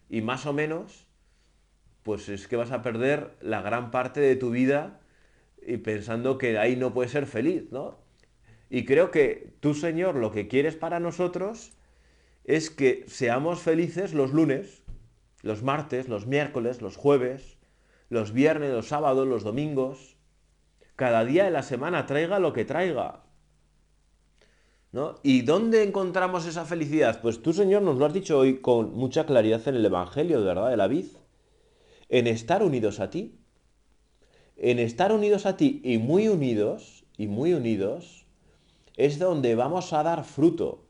y 0.09 0.21
más 0.21 0.45
o 0.45 0.53
menos, 0.53 1.05
pues 2.03 2.29
es 2.29 2.47
que 2.47 2.55
vas 2.55 2.71
a 2.71 2.81
perder 2.81 3.31
la 3.41 3.61
gran 3.61 3.89
parte 3.91 4.19
de 4.19 4.35
tu 4.35 4.51
vida 4.51 4.99
y 5.65 5.77
pensando 5.77 6.37
que 6.37 6.57
ahí 6.57 6.75
no 6.75 6.93
puedes 6.93 7.11
ser 7.11 7.25
feliz, 7.25 7.71
¿no? 7.71 7.97
Y 8.69 8.85
creo 8.85 9.11
que 9.11 9.53
tú, 9.59 9.73
Señor, 9.73 10.15
lo 10.15 10.31
que 10.31 10.47
quieres 10.47 10.75
para 10.75 10.99
nosotros 10.99 11.73
es 12.43 12.69
que 12.69 13.05
seamos 13.07 13.61
felices 13.61 14.13
los 14.13 14.33
lunes, 14.33 14.83
los 15.41 15.63
martes, 15.63 16.09
los 16.09 16.25
miércoles, 16.25 16.81
los 16.81 16.97
jueves, 16.97 17.57
los 18.09 18.33
viernes, 18.33 18.71
los 18.71 18.87
sábados, 18.87 19.27
los 19.27 19.43
domingos. 19.43 20.17
Cada 20.95 21.23
día 21.23 21.45
de 21.45 21.51
la 21.51 21.63
semana 21.63 22.05
traiga 22.05 22.39
lo 22.39 22.53
que 22.53 22.65
traiga. 22.65 23.23
¿No? 24.91 25.15
¿Y 25.23 25.41
dónde 25.41 25.83
encontramos 25.83 26.45
esa 26.45 26.65
felicidad? 26.65 27.19
Pues 27.21 27.41
tú, 27.41 27.51
Señor, 27.51 27.81
nos 27.81 27.97
lo 27.97 28.05
has 28.05 28.13
dicho 28.13 28.37
hoy 28.37 28.59
con 28.59 28.93
mucha 28.93 29.25
claridad 29.25 29.67
en 29.67 29.75
el 29.75 29.85
Evangelio, 29.85 30.43
verdad, 30.43 30.69
de 30.69 30.77
la 30.77 30.87
vid. 30.87 31.07
En 32.13 32.27
estar 32.27 32.61
unidos 32.61 32.99
a 32.99 33.09
ti. 33.09 33.39
En 34.55 34.77
estar 34.77 35.11
unidos 35.11 35.47
a 35.47 35.57
ti 35.57 35.81
y 35.83 35.97
muy 35.97 36.27
unidos, 36.27 37.05
y 37.17 37.25
muy 37.25 37.53
unidos, 37.53 38.27
es 38.95 39.17
donde 39.17 39.55
vamos 39.55 39.93
a 39.93 40.03
dar 40.03 40.23
fruto. 40.23 40.85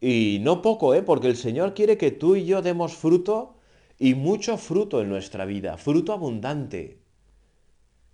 Y 0.00 0.38
no 0.40 0.62
poco, 0.62 0.94
¿eh? 0.94 1.02
Porque 1.02 1.26
el 1.26 1.36
Señor 1.36 1.74
quiere 1.74 1.98
que 1.98 2.12
tú 2.12 2.34
y 2.34 2.46
yo 2.46 2.62
demos 2.62 2.94
fruto 2.94 3.58
y 3.98 4.14
mucho 4.14 4.56
fruto 4.56 5.02
en 5.02 5.10
nuestra 5.10 5.44
vida, 5.44 5.76
fruto 5.76 6.14
abundante. 6.14 7.02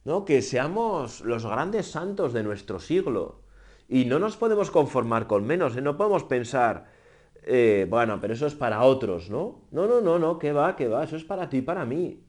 ¿No? 0.04 0.25
Que 0.25 0.42
seamos 0.42 1.21
los 1.21 1.47
grandes 1.47 1.87
santos 1.87 2.33
de 2.33 2.42
nuestro 2.42 2.80
siglo 2.80 3.42
y 3.88 4.07
no 4.07 4.19
nos 4.19 4.37
podemos 4.37 4.73
conformar 4.73 5.28
con 5.28 5.47
menos, 5.47 5.76
¿eh? 5.76 5.83
no 5.83 5.97
podemos 5.97 6.25
pensar, 6.25 6.87
eh, 7.45 7.87
bueno, 7.88 8.19
pero 8.21 8.35
eso 8.35 8.49
es 8.49 8.57
para 8.57 8.83
otros, 8.83 9.30
¿no? 9.30 9.69
No, 9.71 9.87
no, 9.87 10.00
no, 10.00 10.19
no, 10.19 10.40
que 10.40 10.52
va, 10.52 10.75
que 10.75 10.88
va, 10.88 11.04
eso 11.04 11.14
es 11.14 11.23
para 11.23 11.49
ti 11.49 11.59
y 11.59 11.62
para 11.62 11.85
mí. 11.85 12.25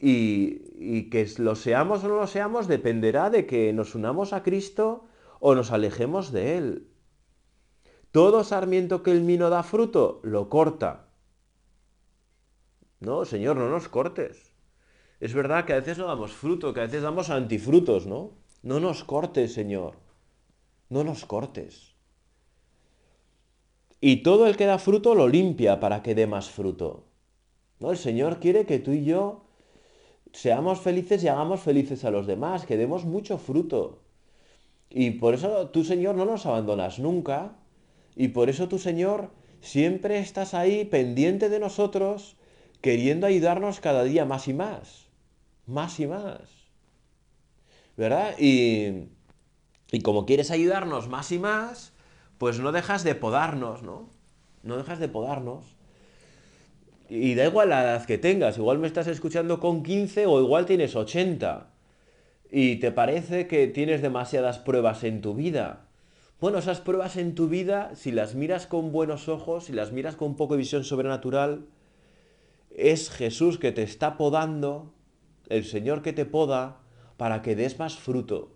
Y, 0.00 1.10
que 1.10 1.28
lo 1.38 1.56
seamos 1.56 2.04
o 2.04 2.08
no 2.08 2.16
lo 2.16 2.26
seamos 2.26 2.68
dependerá 2.68 3.30
de 3.30 3.46
que 3.46 3.72
nos 3.72 3.94
unamos 3.94 4.32
a 4.32 4.42
Cristo 4.42 5.06
o 5.40 5.54
nos 5.54 5.72
alejemos 5.72 6.30
de 6.32 6.56
Él. 6.56 6.88
Todo 8.12 8.44
sarmiento 8.44 9.02
que 9.02 9.10
el 9.10 9.22
mino 9.22 9.50
da 9.50 9.62
fruto, 9.62 10.20
lo 10.22 10.48
corta. 10.48 11.08
No, 13.00 13.24
Señor, 13.24 13.56
no 13.56 13.68
nos 13.68 13.88
cortes. 13.88 14.52
Es 15.20 15.34
verdad 15.34 15.64
que 15.64 15.72
a 15.72 15.80
veces 15.80 15.98
no 15.98 16.06
damos 16.06 16.32
fruto, 16.32 16.72
que 16.72 16.80
a 16.80 16.84
veces 16.84 17.02
damos 17.02 17.30
antifrutos, 17.30 18.06
¿no? 18.06 18.32
No 18.62 18.80
nos 18.80 19.04
cortes, 19.04 19.52
Señor 19.52 19.94
no 20.88 21.04
nos 21.04 21.24
cortes. 21.24 21.94
Y 24.00 24.22
todo 24.22 24.46
el 24.46 24.56
que 24.56 24.66
da 24.66 24.78
fruto 24.78 25.14
lo 25.14 25.28
limpia 25.28 25.80
para 25.80 26.02
que 26.02 26.14
dé 26.14 26.26
más 26.26 26.50
fruto. 26.50 27.04
¿No? 27.80 27.90
El 27.90 27.98
Señor 27.98 28.38
quiere 28.38 28.64
que 28.64 28.78
tú 28.78 28.92
y 28.92 29.04
yo 29.04 29.44
seamos 30.40 30.78
felices 30.78 31.24
y 31.24 31.28
hagamos 31.28 31.62
felices 31.62 32.04
a 32.04 32.12
los 32.12 32.28
demás, 32.28 32.64
que 32.64 32.76
demos 32.76 33.04
mucho 33.04 33.38
fruto. 33.38 34.04
Y 34.88 35.10
por 35.10 35.34
eso 35.34 35.70
tú, 35.70 35.82
Señor, 35.82 36.14
no 36.14 36.24
nos 36.24 36.46
abandonas 36.46 37.00
nunca. 37.00 37.56
Y 38.14 38.28
por 38.28 38.48
eso 38.48 38.68
tú, 38.68 38.78
Señor, 38.78 39.32
siempre 39.60 40.20
estás 40.20 40.54
ahí 40.54 40.84
pendiente 40.84 41.48
de 41.48 41.58
nosotros, 41.58 42.36
queriendo 42.80 43.26
ayudarnos 43.26 43.80
cada 43.80 44.04
día 44.04 44.24
más 44.26 44.46
y 44.46 44.54
más. 44.54 45.08
Más 45.66 45.98
y 45.98 46.06
más. 46.06 46.42
¿Verdad? 47.96 48.38
Y, 48.38 49.08
y 49.90 50.00
como 50.02 50.24
quieres 50.24 50.52
ayudarnos 50.52 51.08
más 51.08 51.32
y 51.32 51.40
más, 51.40 51.92
pues 52.38 52.60
no 52.60 52.70
dejas 52.70 53.02
de 53.02 53.16
podarnos, 53.16 53.82
¿no? 53.82 54.08
No 54.62 54.76
dejas 54.76 55.00
de 55.00 55.08
podarnos. 55.08 55.77
Y 57.08 57.34
da 57.34 57.46
igual 57.46 57.70
la 57.70 57.82
edad 57.82 58.04
que 58.04 58.18
tengas, 58.18 58.58
igual 58.58 58.78
me 58.78 58.86
estás 58.86 59.06
escuchando 59.06 59.60
con 59.60 59.82
15 59.82 60.26
o 60.26 60.40
igual 60.40 60.66
tienes 60.66 60.94
80. 60.94 61.70
Y 62.50 62.76
te 62.76 62.92
parece 62.92 63.46
que 63.46 63.66
tienes 63.66 64.02
demasiadas 64.02 64.58
pruebas 64.58 65.04
en 65.04 65.20
tu 65.22 65.34
vida. 65.34 65.86
Bueno, 66.40 66.58
esas 66.58 66.80
pruebas 66.80 67.16
en 67.16 67.34
tu 67.34 67.48
vida, 67.48 67.92
si 67.94 68.12
las 68.12 68.34
miras 68.34 68.66
con 68.66 68.92
buenos 68.92 69.28
ojos, 69.28 69.64
si 69.64 69.72
las 69.72 69.90
miras 69.90 70.16
con 70.16 70.36
poco 70.36 70.54
de 70.54 70.58
visión 70.58 70.84
sobrenatural, 70.84 71.66
es 72.70 73.10
Jesús 73.10 73.58
que 73.58 73.72
te 73.72 73.82
está 73.82 74.16
podando, 74.16 74.94
el 75.48 75.64
Señor 75.64 76.02
que 76.02 76.12
te 76.12 76.26
poda, 76.26 76.80
para 77.16 77.42
que 77.42 77.56
des 77.56 77.78
más 77.78 77.96
fruto. 77.96 78.52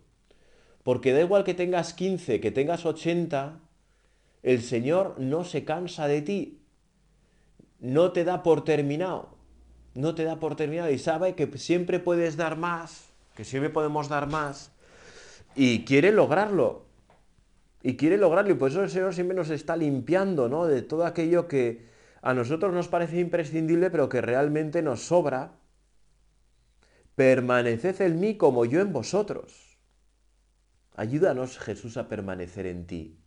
Porque 0.84 1.12
da 1.12 1.20
igual 1.20 1.42
que 1.42 1.54
tengas 1.54 1.92
15, 1.94 2.40
que 2.40 2.50
tengas 2.50 2.86
80, 2.86 3.60
el 4.42 4.62
Señor 4.62 5.16
no 5.18 5.44
se 5.44 5.64
cansa 5.64 6.06
de 6.06 6.22
ti. 6.22 6.61
No 7.82 8.12
te 8.12 8.22
da 8.22 8.44
por 8.44 8.62
terminado. 8.62 9.30
No 9.94 10.14
te 10.14 10.22
da 10.22 10.38
por 10.38 10.54
terminado 10.54 10.88
y 10.90 10.98
sabe 10.98 11.34
que 11.34 11.58
siempre 11.58 11.98
puedes 11.98 12.36
dar 12.36 12.56
más, 12.56 13.12
que 13.34 13.44
siempre 13.44 13.70
podemos 13.70 14.08
dar 14.08 14.28
más. 14.28 14.70
Y 15.56 15.84
quiere 15.84 16.12
lograrlo. 16.12 16.86
Y 17.82 17.96
quiere 17.96 18.18
lograrlo. 18.18 18.52
Y 18.52 18.54
por 18.54 18.70
eso 18.70 18.84
el 18.84 18.88
Señor 18.88 19.14
siempre 19.14 19.36
nos 19.36 19.50
está 19.50 19.76
limpiando, 19.76 20.48
¿no? 20.48 20.66
De 20.66 20.82
todo 20.82 21.04
aquello 21.04 21.48
que 21.48 21.88
a 22.22 22.34
nosotros 22.34 22.72
nos 22.72 22.86
parece 22.86 23.18
imprescindible, 23.18 23.90
pero 23.90 24.08
que 24.08 24.20
realmente 24.20 24.80
nos 24.80 25.00
sobra. 25.00 25.58
Permaneced 27.16 28.00
en 28.00 28.20
mí 28.20 28.36
como 28.36 28.64
yo 28.64 28.80
en 28.80 28.92
vosotros. 28.92 29.76
Ayúdanos, 30.94 31.58
Jesús, 31.58 31.96
a 31.96 32.08
permanecer 32.08 32.66
en 32.66 32.86
ti, 32.86 33.18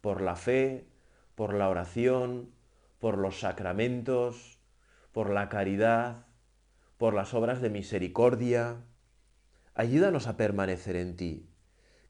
por 0.00 0.22
la 0.22 0.36
fe, 0.36 0.88
por 1.34 1.52
la 1.52 1.68
oración, 1.68 2.48
por 3.00 3.18
los 3.18 3.40
sacramentos, 3.40 4.60
por 5.10 5.30
la 5.30 5.48
caridad, 5.48 6.26
por 6.98 7.14
las 7.14 7.34
obras 7.34 7.60
de 7.60 7.70
misericordia. 7.70 8.84
Ayúdanos 9.74 10.26
a 10.28 10.36
permanecer 10.36 10.94
en 10.96 11.16
ti. 11.16 11.50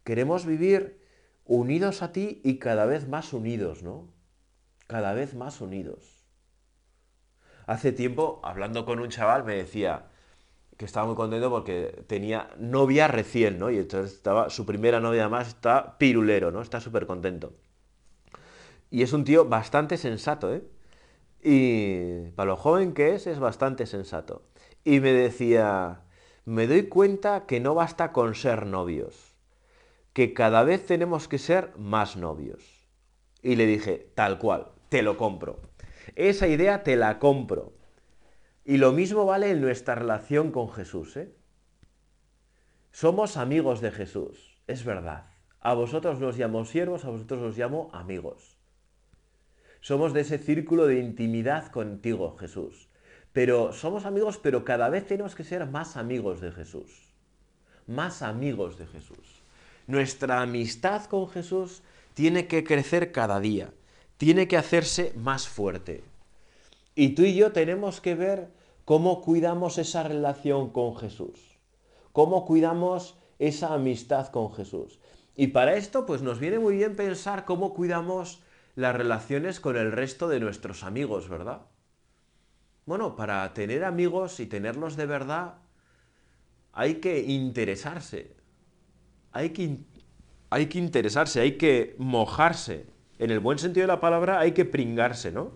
Queremos 0.04 0.44
vivir 0.44 1.00
unidos 1.44 2.02
a 2.02 2.12
ti 2.12 2.40
y 2.44 2.58
cada 2.58 2.84
vez 2.84 3.08
más 3.08 3.32
unidos, 3.32 3.82
¿no? 3.82 4.12
Cada 4.86 5.14
vez 5.14 5.34
más 5.34 5.60
unidos. 5.60 6.26
Hace 7.66 7.92
tiempo, 7.92 8.40
hablando 8.42 8.84
con 8.84 8.98
un 8.98 9.08
chaval, 9.08 9.44
me 9.44 9.54
decía, 9.54 10.10
que 10.76 10.86
estaba 10.86 11.06
muy 11.06 11.14
contento 11.14 11.50
porque 11.50 12.04
tenía 12.06 12.50
novia 12.58 13.06
recién, 13.06 13.58
¿no? 13.58 13.70
Y 13.70 13.78
entonces 13.78 14.14
estaba, 14.14 14.50
su 14.50 14.66
primera 14.66 14.98
novia 14.98 15.28
más 15.28 15.48
está 15.48 15.98
pirulero, 15.98 16.50
¿no? 16.50 16.62
Está 16.62 16.80
súper 16.80 17.06
contento. 17.06 17.52
Y 18.90 19.02
es 19.02 19.12
un 19.12 19.24
tío 19.24 19.44
bastante 19.44 19.96
sensato, 19.98 20.52
¿eh? 20.52 20.64
Y 21.42 22.30
para 22.36 22.50
lo 22.50 22.56
joven 22.56 22.92
que 22.92 23.14
es, 23.14 23.26
es 23.26 23.38
bastante 23.38 23.86
sensato. 23.86 24.42
Y 24.84 25.00
me 25.00 25.12
decía, 25.12 26.02
me 26.44 26.66
doy 26.66 26.88
cuenta 26.88 27.46
que 27.46 27.60
no 27.60 27.74
basta 27.74 28.12
con 28.12 28.34
ser 28.34 28.66
novios, 28.66 29.34
que 30.12 30.34
cada 30.34 30.64
vez 30.64 30.84
tenemos 30.86 31.28
que 31.28 31.38
ser 31.38 31.72
más 31.76 32.16
novios. 32.16 32.88
Y 33.42 33.56
le 33.56 33.66
dije, 33.66 34.10
tal 34.14 34.38
cual, 34.38 34.72
te 34.88 35.02
lo 35.02 35.16
compro. 35.16 35.60
Esa 36.16 36.48
idea 36.48 36.82
te 36.82 36.96
la 36.96 37.18
compro. 37.18 37.72
Y 38.64 38.76
lo 38.76 38.92
mismo 38.92 39.24
vale 39.24 39.50
en 39.50 39.60
nuestra 39.60 39.94
relación 39.94 40.50
con 40.50 40.70
Jesús. 40.70 41.16
¿eh? 41.16 41.34
Somos 42.90 43.36
amigos 43.36 43.80
de 43.80 43.90
Jesús, 43.90 44.60
es 44.66 44.84
verdad. 44.84 45.26
A 45.60 45.74
vosotros 45.74 46.20
los 46.20 46.38
llamo 46.38 46.64
siervos, 46.64 47.04
a 47.04 47.10
vosotros 47.10 47.40
los 47.40 47.56
llamo 47.56 47.90
amigos. 47.92 48.49
Somos 49.80 50.12
de 50.12 50.20
ese 50.20 50.38
círculo 50.38 50.86
de 50.86 50.98
intimidad 50.98 51.70
contigo, 51.70 52.36
Jesús. 52.38 52.88
Pero 53.32 53.72
somos 53.72 54.04
amigos, 54.04 54.38
pero 54.38 54.64
cada 54.64 54.88
vez 54.88 55.06
tenemos 55.06 55.34
que 55.34 55.44
ser 55.44 55.66
más 55.66 55.96
amigos 55.96 56.40
de 56.40 56.52
Jesús. 56.52 57.14
Más 57.86 58.22
amigos 58.22 58.78
de 58.78 58.86
Jesús. 58.86 59.42
Nuestra 59.86 60.42
amistad 60.42 61.04
con 61.04 61.28
Jesús 61.28 61.82
tiene 62.14 62.46
que 62.46 62.64
crecer 62.64 63.12
cada 63.12 63.40
día, 63.40 63.72
tiene 64.18 64.46
que 64.46 64.56
hacerse 64.56 65.12
más 65.16 65.48
fuerte. 65.48 66.04
Y 66.94 67.10
tú 67.10 67.22
y 67.22 67.34
yo 67.34 67.52
tenemos 67.52 68.00
que 68.00 68.14
ver 68.14 68.48
cómo 68.84 69.22
cuidamos 69.22 69.78
esa 69.78 70.02
relación 70.02 70.70
con 70.70 70.96
Jesús, 70.96 71.58
cómo 72.12 72.44
cuidamos 72.44 73.16
esa 73.38 73.72
amistad 73.72 74.28
con 74.28 74.52
Jesús. 74.52 74.98
Y 75.36 75.48
para 75.48 75.76
esto, 75.76 76.04
pues 76.04 76.22
nos 76.22 76.38
viene 76.38 76.58
muy 76.58 76.76
bien 76.76 76.96
pensar 76.96 77.44
cómo 77.44 77.72
cuidamos 77.72 78.42
las 78.80 78.96
relaciones 78.96 79.60
con 79.60 79.76
el 79.76 79.92
resto 79.92 80.28
de 80.28 80.40
nuestros 80.40 80.82
amigos, 80.82 81.28
¿verdad? 81.28 81.62
Bueno, 82.86 83.14
para 83.14 83.52
tener 83.54 83.84
amigos 83.84 84.40
y 84.40 84.46
tenerlos 84.46 84.96
de 84.96 85.06
verdad, 85.06 85.54
hay 86.72 86.94
que 86.96 87.20
interesarse. 87.20 88.36
hay 89.32 89.50
que, 89.50 89.78
hay 90.50 90.66
que 90.66 90.78
interesarse, 90.78 91.40
hay 91.40 91.52
que 91.56 91.94
mojarse. 91.98 92.86
En 93.18 93.30
el 93.30 93.40
buen 93.40 93.58
sentido 93.58 93.84
de 93.84 93.92
la 93.92 94.00
palabra 94.00 94.40
hay 94.40 94.52
que 94.52 94.64
pringarse, 94.64 95.30
¿no? 95.30 95.52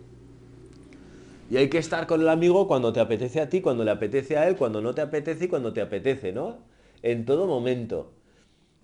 Y 1.50 1.56
hay 1.56 1.68
que 1.68 1.78
estar 1.78 2.06
con 2.06 2.20
el 2.20 2.28
amigo 2.28 2.68
cuando 2.68 2.92
te 2.92 3.00
apetece 3.00 3.40
a 3.40 3.48
ti, 3.48 3.60
cuando 3.60 3.84
le 3.84 3.90
apetece 3.90 4.36
a 4.36 4.48
él, 4.48 4.56
cuando 4.56 4.80
no 4.80 4.94
te 4.94 5.00
apetece 5.02 5.46
y 5.46 5.48
cuando 5.48 5.72
te 5.72 5.80
apetece, 5.80 6.32
¿no? 6.32 6.58
En 7.02 7.24
todo 7.24 7.46
momento. 7.46 8.12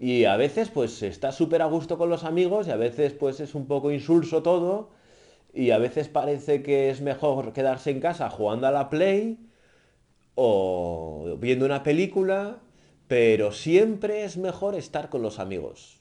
Y 0.01 0.25
a 0.25 0.39
veces 0.39 0.71
pues 0.71 1.03
está 1.03 1.31
súper 1.31 1.61
a 1.61 1.67
gusto 1.67 1.99
con 1.99 2.09
los 2.09 2.25
amigos 2.25 2.67
y 2.67 2.71
a 2.71 2.77
veces 2.77 3.13
pues 3.13 3.39
es 3.39 3.55
un 3.55 3.67
poco 3.67 3.93
insulso 3.93 4.43
todo 4.43 4.89
y 5.53 5.73
a 5.73 5.79
veces 5.79 6.09
parece 6.09 6.63
que 6.63 6.89
es 6.89 7.03
mejor 7.03 7.53
quedarse 7.53 7.91
en 7.91 8.01
casa 8.01 8.31
jugando 8.31 8.67
a 8.67 8.71
la 8.71 8.89
Play 8.89 9.39
o 10.37 11.37
viendo 11.39 11.67
una 11.67 11.83
película, 11.83 12.61
pero 13.09 13.53
siempre 13.53 14.25
es 14.25 14.39
mejor 14.39 14.75
estar 14.75 15.11
con 15.11 15.21
los 15.21 15.39
amigos. 15.39 16.01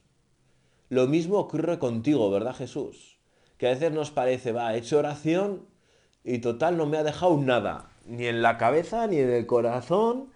Lo 0.87 1.07
mismo 1.07 1.37
ocurre 1.37 1.77
contigo, 1.77 2.31
¿verdad 2.31 2.55
Jesús? 2.55 3.19
Que 3.57 3.67
a 3.67 3.71
veces 3.71 3.91
nos 3.91 4.11
parece, 4.11 4.53
va, 4.53 4.73
he 4.73 4.77
hecho 4.77 4.97
oración 4.97 5.65
y 6.23 6.39
total 6.39 6.77
no 6.77 6.85
me 6.85 6.97
ha 6.97 7.03
dejado 7.03 7.37
nada, 7.37 7.91
ni 8.05 8.27
en 8.27 8.41
la 8.41 8.57
cabeza, 8.57 9.07
ni 9.07 9.17
en 9.17 9.29
el 9.29 9.45
corazón, 9.45 10.29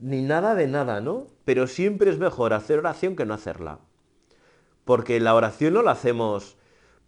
ni 0.00 0.22
nada 0.22 0.54
de 0.54 0.66
nada, 0.66 1.00
¿no? 1.00 1.26
Pero 1.44 1.66
siempre 1.66 2.10
es 2.10 2.18
mejor 2.18 2.52
hacer 2.52 2.78
oración 2.78 3.16
que 3.16 3.26
no 3.26 3.34
hacerla. 3.34 3.78
Porque 4.84 5.20
la 5.20 5.34
oración 5.34 5.74
no 5.74 5.82
la 5.82 5.92
hacemos 5.92 6.56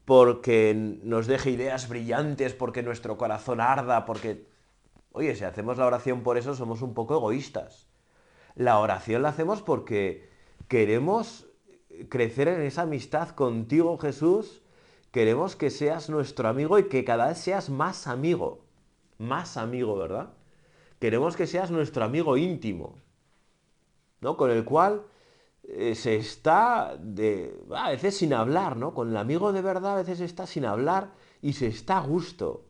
porque 0.05 0.99
nos 1.03 1.27
deje 1.27 1.51
ideas 1.51 1.89
brillantes, 1.89 2.55
porque 2.55 2.83
nuestro 2.83 3.17
corazón 3.17 3.61
arda, 3.61 4.05
porque... 4.05 4.47
Oye, 5.13 5.35
si 5.37 5.45
hacemos 5.45 5.79
la 5.79 5.87
oración 5.87 6.23
por 6.23 6.39
eso 6.39 6.55
somos 6.55 6.83
un 6.83 6.95
poco 6.95 7.15
egoístas. 7.15 7.89
La 8.55 8.79
oración 8.79 9.23
la 9.23 9.31
hacemos 9.31 9.63
porque 9.63 10.29
queremos 10.69 11.47
crecer 12.09 12.49
en 12.49 12.63
esa 12.63 12.83
amistad 12.83 13.31
contigo, 13.31 13.99
Jesús. 13.99 14.63
Queremos 15.11 15.57
que 15.57 15.71
seas 15.71 16.09
nuestro 16.09 16.49
amigo 16.49 16.79
y 16.79 16.89
que 16.89 17.05
cada 17.05 17.29
vez 17.29 17.39
seas 17.39 17.69
más 17.69 18.07
amigo. 18.07 18.65
Más 19.19 19.57
amigo, 19.57 19.97
¿verdad? 19.97 20.31
Queremos 21.03 21.35
que 21.35 21.49
seas 21.49 21.73
nuestro 21.73 22.05
amigo 22.05 22.37
íntimo, 22.37 22.95
¿no? 24.21 24.37
Con 24.37 24.53
el 24.53 24.65
cual 24.65 25.03
eh, 25.65 25.97
se 25.97 26.15
está 26.15 26.91
a 26.93 27.91
veces 27.91 28.19
sin 28.19 28.33
hablar, 28.33 28.77
¿no? 28.77 28.95
Con 28.95 29.11
el 29.11 29.17
amigo 29.17 29.53
de 29.53 29.63
verdad 29.63 29.95
a 29.95 29.97
veces 29.97 30.21
está 30.21 30.47
sin 30.47 30.65
hablar 30.65 31.11
y 31.41 31.55
se 31.55 31.67
está 31.67 31.99
a 31.99 32.07
gusto. 32.07 32.67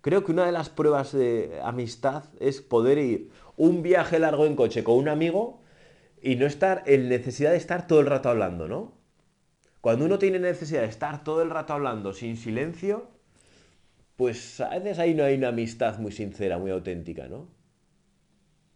Creo 0.00 0.22
que 0.22 0.30
una 0.30 0.46
de 0.46 0.52
las 0.52 0.68
pruebas 0.68 1.10
de 1.10 1.60
amistad 1.64 2.26
es 2.38 2.60
poder 2.60 2.98
ir 2.98 3.32
un 3.56 3.82
viaje 3.82 4.20
largo 4.20 4.46
en 4.46 4.54
coche 4.54 4.84
con 4.84 4.94
un 4.94 5.08
amigo 5.08 5.60
y 6.22 6.36
no 6.36 6.46
estar 6.46 6.84
en 6.86 7.08
necesidad 7.08 7.50
de 7.50 7.56
estar 7.56 7.88
todo 7.88 7.98
el 7.98 8.06
rato 8.06 8.28
hablando, 8.28 8.68
¿no? 8.68 8.92
Cuando 9.80 10.04
uno 10.04 10.20
tiene 10.20 10.38
necesidad 10.38 10.82
de 10.82 10.86
estar 10.86 11.24
todo 11.24 11.42
el 11.42 11.50
rato 11.50 11.72
hablando 11.72 12.12
sin 12.12 12.36
silencio, 12.36 13.08
pues 14.20 14.60
a 14.60 14.68
veces 14.68 14.98
ahí 14.98 15.14
no 15.14 15.24
hay 15.24 15.36
una 15.36 15.48
amistad 15.48 15.98
muy 15.98 16.12
sincera, 16.12 16.58
muy 16.58 16.70
auténtica, 16.70 17.26
¿no? 17.26 17.48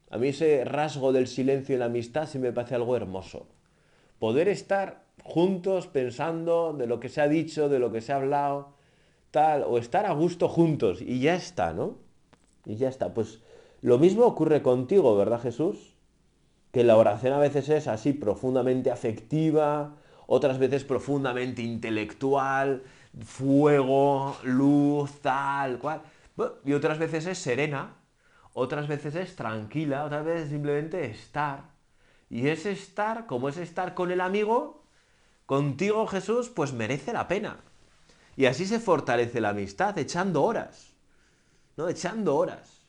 A 0.09 0.17
mí 0.17 0.29
ese 0.29 0.65
rasgo 0.65 1.13
del 1.13 1.27
silencio 1.27 1.75
en 1.75 1.81
la 1.81 1.85
amistad 1.85 2.27
sí 2.27 2.39
me 2.39 2.51
parece 2.51 2.77
algo 2.77 2.97
hermoso. 2.97 3.49
Poder 4.19 4.49
estar 4.49 5.05
juntos 5.23 5.87
pensando 5.87 6.73
de 6.73 6.87
lo 6.87 6.99
que 6.99 7.11
se 7.11 7.21
ha 7.21 7.29
dicho, 7.29 7.69
de 7.69 7.79
lo 7.79 7.93
que 7.93 8.01
se 8.01 8.15
ha 8.15 8.17
hablado, 8.17 8.73
tal, 9.33 9.65
o 9.69 9.77
estar 9.77 10.07
a 10.07 10.15
gusto 10.15 10.49
juntos 10.49 11.03
y 11.03 11.21
ya 11.21 11.35
está, 11.35 11.75
¿no? 11.75 11.99
Y 12.65 12.77
ya 12.77 12.89
está. 12.89 13.13
Pues 13.13 13.43
lo 13.83 13.99
mismo 13.99 14.25
ocurre 14.25 14.63
contigo, 14.63 15.15
¿verdad 15.15 15.43
Jesús? 15.43 15.95
Que 16.73 16.85
la 16.85 16.97
oración 16.97 17.35
a 17.35 17.39
veces 17.39 17.69
es 17.69 17.87
así 17.87 18.15
profundamente 18.15 18.91
afectiva, 18.91 19.95
otras 20.27 20.59
veces 20.59 20.85
profundamente 20.85 21.61
intelectual, 21.61 22.83
fuego, 23.23 24.37
luz, 24.43 25.21
tal 25.21 25.79
cual. 25.79 26.03
Y 26.65 26.73
otras 26.73 26.99
veces 26.99 27.27
es 27.27 27.39
serena, 27.39 27.95
otras 28.53 28.89
veces 28.89 29.15
es 29.15 29.37
tranquila, 29.37 30.05
otras 30.05 30.25
veces 30.25 30.51
simplemente 30.51 31.05
estar. 31.07 31.65
Y 32.29 32.49
ese 32.49 32.73
estar, 32.73 33.27
como 33.27 33.49
es 33.49 33.57
estar 33.57 33.95
con 33.95 34.11
el 34.11 34.21
amigo, 34.21 34.85
contigo 35.47 36.07
Jesús, 36.07 36.49
pues 36.49 36.73
merece 36.73 37.13
la 37.13 37.29
pena. 37.29 37.59
Y 38.37 38.47
así 38.47 38.67
se 38.67 38.81
fortalece 38.81 39.41
la 39.41 39.51
amistad, 39.51 39.97
echando 39.99 40.43
horas. 40.43 40.95
¿No? 41.77 41.89
Echando 41.89 42.37
horas. 42.37 42.87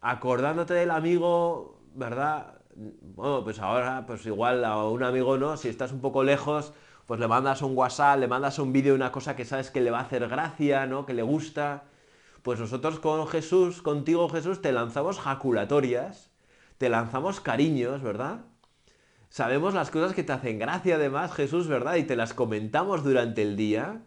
Acordándote 0.00 0.74
del 0.74 0.90
amigo, 0.90 1.80
¿verdad? 1.94 2.60
Bueno, 2.74 3.44
pues 3.44 3.58
ahora, 3.58 4.06
pues 4.06 4.24
igual 4.26 4.64
a 4.64 4.84
un 4.88 5.02
amigo 5.02 5.36
no, 5.36 5.56
si 5.56 5.68
estás 5.68 5.92
un 5.92 6.00
poco 6.00 6.24
lejos, 6.24 6.72
pues 7.10 7.18
le 7.18 7.26
mandas 7.26 7.60
un 7.60 7.76
WhatsApp, 7.76 8.20
le 8.20 8.28
mandas 8.28 8.60
un 8.60 8.72
vídeo, 8.72 8.94
una 8.94 9.10
cosa 9.10 9.34
que 9.34 9.44
sabes 9.44 9.72
que 9.72 9.80
le 9.80 9.90
va 9.90 9.98
a 9.98 10.02
hacer 10.02 10.28
gracia, 10.28 10.86
¿no? 10.86 11.06
Que 11.06 11.12
le 11.12 11.22
gusta. 11.22 11.82
Pues 12.44 12.60
nosotros 12.60 13.00
con 13.00 13.26
Jesús, 13.26 13.82
contigo 13.82 14.28
Jesús, 14.28 14.62
te 14.62 14.70
lanzamos 14.70 15.18
jaculatorias, 15.18 16.30
te 16.78 16.88
lanzamos 16.88 17.40
cariños, 17.40 18.00
¿verdad? 18.00 18.42
Sabemos 19.28 19.74
las 19.74 19.90
cosas 19.90 20.14
que 20.14 20.22
te 20.22 20.30
hacen 20.30 20.60
gracia 20.60 20.94
además, 20.94 21.34
Jesús, 21.34 21.66
¿verdad? 21.66 21.96
Y 21.96 22.04
te 22.04 22.14
las 22.14 22.32
comentamos 22.32 23.02
durante 23.02 23.42
el 23.42 23.56
día 23.56 24.02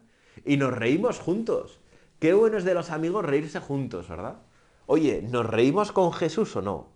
y 0.46 0.56
nos 0.56 0.72
reímos 0.72 1.20
juntos. 1.20 1.82
Qué 2.20 2.34
bueno 2.34 2.58
es 2.58 2.64
de 2.64 2.74
los 2.74 2.90
amigos 2.90 3.26
reírse 3.26 3.60
juntos, 3.60 4.08
¿verdad? 4.08 4.44
Oye, 4.86 5.22
¿nos 5.30 5.46
reímos 5.46 5.92
con 5.92 6.14
Jesús 6.14 6.56
o 6.56 6.62
no? 6.62 6.94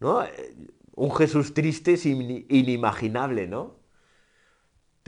¿No? 0.00 0.24
Eh, 0.24 0.56
un 0.96 1.14
Jesús 1.14 1.54
triste 1.54 1.92
es 1.92 2.04
inimaginable, 2.04 3.46
¿no? 3.46 3.77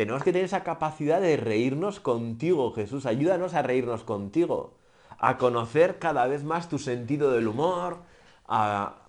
Tenemos 0.00 0.22
que 0.22 0.32
tener 0.32 0.46
esa 0.46 0.64
capacidad 0.64 1.20
de 1.20 1.36
reírnos 1.36 2.00
contigo, 2.00 2.72
Jesús. 2.72 3.04
Ayúdanos 3.04 3.52
a 3.52 3.60
reírnos 3.60 4.02
contigo, 4.02 4.78
a 5.18 5.36
conocer 5.36 5.98
cada 5.98 6.26
vez 6.26 6.42
más 6.42 6.70
tu 6.70 6.78
sentido 6.78 7.32
del 7.32 7.46
humor, 7.46 7.98
a, 8.46 9.02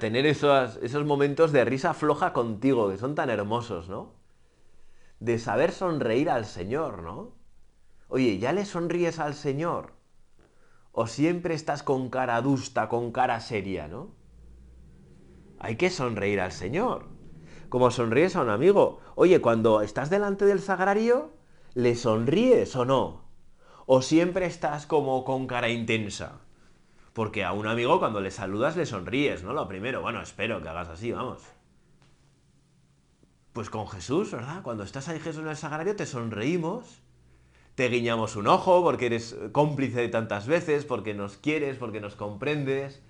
tener 0.00 0.24
esos, 0.24 0.76
esos 0.76 1.04
momentos 1.04 1.52
de 1.52 1.66
risa 1.66 1.92
floja 1.92 2.32
contigo, 2.32 2.88
que 2.88 2.96
son 2.96 3.14
tan 3.14 3.28
hermosos, 3.28 3.90
¿no? 3.90 4.14
De 5.20 5.38
saber 5.38 5.70
sonreír 5.70 6.30
al 6.30 6.46
Señor, 6.46 7.02
¿no? 7.02 7.34
Oye, 8.08 8.38
¿ya 8.38 8.54
le 8.54 8.64
sonríes 8.64 9.18
al 9.18 9.34
Señor? 9.34 9.92
¿O 10.92 11.06
siempre 11.06 11.52
estás 11.52 11.82
con 11.82 12.08
cara 12.08 12.36
adusta, 12.36 12.88
con 12.88 13.12
cara 13.12 13.38
seria, 13.40 13.86
¿no? 13.86 14.14
Hay 15.58 15.76
que 15.76 15.90
sonreír 15.90 16.40
al 16.40 16.52
Señor 16.52 17.12
como 17.74 17.90
sonríes 17.90 18.36
a 18.36 18.42
un 18.42 18.50
amigo. 18.50 19.00
Oye, 19.16 19.40
cuando 19.40 19.80
estás 19.80 20.08
delante 20.08 20.44
del 20.44 20.60
sagrario, 20.60 21.32
¿le 21.74 21.96
sonríes 21.96 22.76
o 22.76 22.84
no? 22.84 23.24
¿O 23.84 24.00
siempre 24.00 24.46
estás 24.46 24.86
como 24.86 25.24
con 25.24 25.48
cara 25.48 25.68
intensa? 25.68 26.38
Porque 27.14 27.42
a 27.42 27.52
un 27.52 27.66
amigo 27.66 27.98
cuando 27.98 28.20
le 28.20 28.30
saludas 28.30 28.76
le 28.76 28.86
sonríes, 28.86 29.42
¿no? 29.42 29.52
Lo 29.52 29.66
primero, 29.66 30.02
bueno, 30.02 30.22
espero 30.22 30.62
que 30.62 30.68
hagas 30.68 30.88
así, 30.88 31.10
vamos. 31.10 31.42
Pues 33.52 33.70
con 33.70 33.88
Jesús, 33.88 34.30
¿verdad? 34.30 34.62
Cuando 34.62 34.84
estás 34.84 35.08
ahí 35.08 35.18
Jesús 35.18 35.42
en 35.42 35.48
el 35.48 35.56
sagrario 35.56 35.96
te 35.96 36.06
sonreímos, 36.06 37.02
te 37.74 37.88
guiñamos 37.88 38.36
un 38.36 38.46
ojo 38.46 38.84
porque 38.84 39.06
eres 39.06 39.36
cómplice 39.50 40.00
de 40.00 40.08
tantas 40.10 40.46
veces, 40.46 40.84
porque 40.84 41.12
nos 41.12 41.38
quieres, 41.38 41.76
porque 41.78 42.00
nos 42.00 42.14
comprendes, 42.14 43.02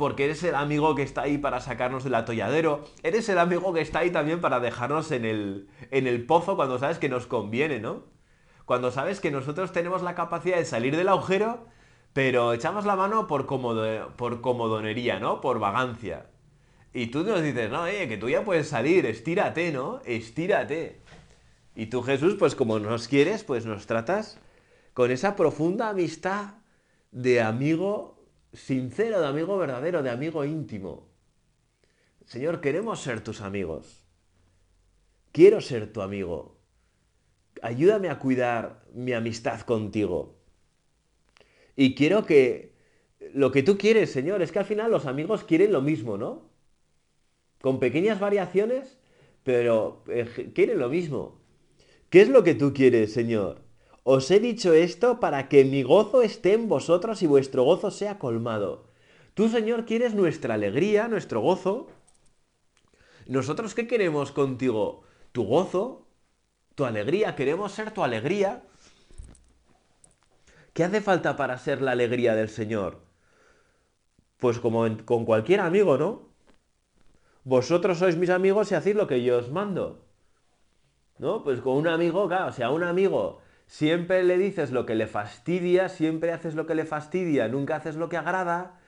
porque 0.00 0.24
eres 0.24 0.42
el 0.44 0.54
amigo 0.54 0.94
que 0.94 1.02
está 1.02 1.20
ahí 1.20 1.36
para 1.36 1.60
sacarnos 1.60 2.04
del 2.04 2.14
atolladero, 2.14 2.86
eres 3.02 3.28
el 3.28 3.38
amigo 3.38 3.74
que 3.74 3.82
está 3.82 3.98
ahí 3.98 4.10
también 4.10 4.40
para 4.40 4.58
dejarnos 4.58 5.12
en 5.12 5.26
el, 5.26 5.68
en 5.90 6.06
el 6.06 6.24
pozo 6.24 6.56
cuando 6.56 6.78
sabes 6.78 6.98
que 6.98 7.10
nos 7.10 7.26
conviene, 7.26 7.80
¿no? 7.80 8.04
Cuando 8.64 8.92
sabes 8.92 9.20
que 9.20 9.30
nosotros 9.30 9.72
tenemos 9.72 10.00
la 10.00 10.14
capacidad 10.14 10.56
de 10.56 10.64
salir 10.64 10.96
del 10.96 11.10
agujero, 11.10 11.66
pero 12.14 12.54
echamos 12.54 12.86
la 12.86 12.96
mano 12.96 13.26
por, 13.26 13.46
por 14.16 14.40
comodonería, 14.40 15.20
¿no? 15.20 15.42
Por 15.42 15.58
vagancia. 15.58 16.30
Y 16.94 17.08
tú 17.08 17.22
nos 17.22 17.42
dices, 17.42 17.70
no, 17.70 17.82
oye, 17.82 18.08
que 18.08 18.16
tú 18.16 18.30
ya 18.30 18.42
puedes 18.42 18.68
salir, 18.70 19.04
estírate, 19.04 19.70
¿no? 19.70 20.00
Estírate. 20.06 21.02
Y 21.74 21.88
tú, 21.88 22.02
Jesús, 22.02 22.36
pues 22.38 22.54
como 22.54 22.78
nos 22.78 23.06
quieres, 23.06 23.44
pues 23.44 23.66
nos 23.66 23.86
tratas 23.86 24.38
con 24.94 25.10
esa 25.10 25.36
profunda 25.36 25.90
amistad 25.90 26.54
de 27.10 27.42
amigo 27.42 28.19
sincero, 28.52 29.20
de 29.20 29.26
amigo 29.26 29.56
verdadero, 29.58 30.02
de 30.02 30.10
amigo 30.10 30.44
íntimo. 30.44 31.08
Señor, 32.24 32.60
queremos 32.60 33.00
ser 33.00 33.22
tus 33.22 33.40
amigos. 33.40 34.04
Quiero 35.32 35.60
ser 35.60 35.92
tu 35.92 36.02
amigo. 36.02 36.58
Ayúdame 37.62 38.08
a 38.08 38.18
cuidar 38.18 38.84
mi 38.92 39.12
amistad 39.12 39.60
contigo. 39.62 40.36
Y 41.76 41.94
quiero 41.94 42.26
que 42.26 42.74
lo 43.34 43.52
que 43.52 43.62
tú 43.62 43.78
quieres, 43.78 44.10
Señor, 44.10 44.42
es 44.42 44.52
que 44.52 44.58
al 44.58 44.64
final 44.64 44.90
los 44.90 45.06
amigos 45.06 45.44
quieren 45.44 45.72
lo 45.72 45.82
mismo, 45.82 46.16
¿no? 46.16 46.50
Con 47.60 47.78
pequeñas 47.78 48.18
variaciones, 48.18 48.98
pero 49.44 50.02
eh, 50.08 50.52
quieren 50.54 50.78
lo 50.78 50.88
mismo. 50.88 51.40
¿Qué 52.08 52.22
es 52.22 52.28
lo 52.28 52.42
que 52.42 52.54
tú 52.54 52.72
quieres, 52.72 53.12
Señor? 53.12 53.62
Os 54.02 54.30
he 54.30 54.40
dicho 54.40 54.72
esto 54.72 55.20
para 55.20 55.48
que 55.48 55.64
mi 55.64 55.82
gozo 55.82 56.22
esté 56.22 56.54
en 56.54 56.68
vosotros 56.68 57.22
y 57.22 57.26
vuestro 57.26 57.64
gozo 57.64 57.90
sea 57.90 58.18
colmado. 58.18 58.84
Tú, 59.34 59.48
Señor, 59.48 59.84
quieres 59.84 60.14
nuestra 60.14 60.54
alegría, 60.54 61.08
nuestro 61.08 61.40
gozo, 61.40 61.88
¿Nosotros 63.30 63.76
qué 63.76 63.86
queremos 63.86 64.32
contigo? 64.32 65.04
Tu 65.30 65.44
gozo, 65.44 66.04
tu 66.74 66.84
alegría, 66.84 67.36
queremos 67.36 67.70
ser 67.70 67.92
tu 67.92 68.02
alegría. 68.02 68.64
¿Qué 70.72 70.82
hace 70.82 71.00
falta 71.00 71.36
para 71.36 71.56
ser 71.56 71.80
la 71.80 71.92
alegría 71.92 72.34
del 72.34 72.48
Señor? 72.48 72.98
Pues 74.38 74.58
como 74.58 74.84
con 75.04 75.24
cualquier 75.24 75.60
amigo, 75.60 75.96
¿no? 75.96 76.22
Vosotros 77.44 77.98
sois 77.98 78.16
mis 78.16 78.30
amigos 78.30 78.72
y 78.72 78.74
hacéis 78.74 78.96
lo 78.96 79.06
que 79.06 79.22
yo 79.22 79.38
os 79.38 79.48
mando. 79.48 80.04
¿No? 81.18 81.44
Pues 81.44 81.60
con 81.60 81.76
un 81.76 81.86
amigo, 81.86 82.26
claro, 82.26 82.48
o 82.48 82.52
sea, 82.52 82.70
un 82.70 82.82
amigo 82.82 83.38
siempre 83.70 84.24
le 84.24 84.36
dices 84.36 84.72
lo 84.72 84.84
que 84.84 84.96
le 84.96 85.06
fastidia, 85.06 85.88
siempre 85.88 86.32
haces 86.32 86.56
lo 86.56 86.66
que 86.66 86.74
le 86.74 86.84
fastidia, 86.84 87.46
nunca 87.46 87.76
haces 87.76 87.94
lo 87.94 88.08
que 88.08 88.16
agrada, 88.16 88.80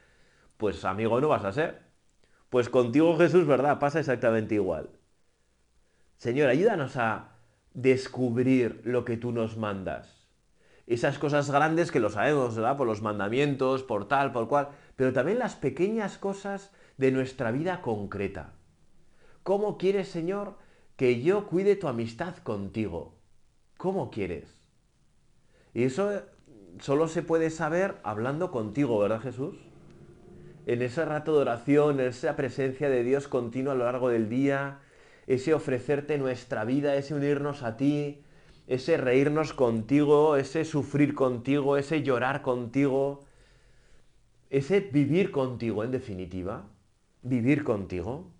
pues 0.57 0.85
amigo 0.85 1.21
no 1.21 1.29
vas 1.29 1.45
a 1.45 1.53
ser. 1.53 1.83
Pues 2.51 2.69
contigo 2.69 3.17
Jesús, 3.17 3.47
¿verdad? 3.47 3.79
Pasa 3.79 4.01
exactamente 4.01 4.57
igual. 4.57 4.91
Señor, 6.17 6.49
ayúdanos 6.49 6.97
a 6.97 7.37
descubrir 7.73 8.83
lo 8.85 9.05
que 9.05 9.17
tú 9.17 9.31
nos 9.31 9.57
mandas. 9.57 10.27
Esas 10.89 11.17
cosas 11.17 11.49
grandes 11.49 11.93
que 11.93 12.01
lo 12.01 12.11
sabemos, 12.11 12.57
¿verdad? 12.57 12.77
Por 12.77 12.89
los 12.89 13.03
mandamientos, 13.03 13.85
por 13.85 14.09
tal, 14.09 14.33
por 14.33 14.49
cual, 14.49 14.71
pero 14.97 15.13
también 15.13 15.39
las 15.39 15.55
pequeñas 15.55 16.19
cosas 16.19 16.73
de 16.97 17.13
nuestra 17.13 17.53
vida 17.53 17.83
concreta. 17.83 18.55
¿Cómo 19.45 19.79
quieres, 19.79 20.09
Señor, 20.09 20.59
que 20.97 21.23
yo 21.23 21.47
cuide 21.47 21.77
tu 21.77 21.87
amistad 21.87 22.37
contigo? 22.39 23.15
¿Cómo 23.77 24.11
quieres? 24.11 24.62
Y 25.75 25.85
eso 25.85 26.23
solo 26.81 27.09
se 27.09 27.23
puede 27.23 27.51
saber 27.51 27.97
hablando 28.03 28.51
contigo, 28.51 28.99
¿verdad, 28.99 29.21
Jesús? 29.21 29.57
En 30.67 30.83
ese 30.83 31.05
rato 31.05 31.35
de 31.35 31.41
oración, 31.41 32.01
en 32.01 32.07
esa 32.07 32.37
presencia 32.37 32.89
de 32.89 33.03
Dios 33.03 33.29
continua 33.29 33.73
a 33.73 33.77
lo 33.77 33.85
largo 33.85 34.09
del 34.09 34.29
día, 34.29 34.81
ese 35.27 35.55
ofrecerte 35.55 36.19
nuestra 36.19 36.65
vida, 36.65 36.95
ese 36.95 37.15
unirnos 37.15 37.63
a 37.63 37.77
ti, 37.77 38.23
ese 38.67 38.97
reírnos 38.97 39.53
contigo, 39.53 40.37
ese 40.37 40.65
sufrir 40.65 41.15
contigo, 41.15 41.77
ese 41.77 42.03
llorar 42.03 42.43
contigo, 42.43 43.25
ese 44.51 44.81
vivir 44.81 45.31
contigo, 45.31 45.83
en 45.85 45.91
definitiva, 45.91 46.69
vivir 47.23 47.65
contigo, 47.65 48.31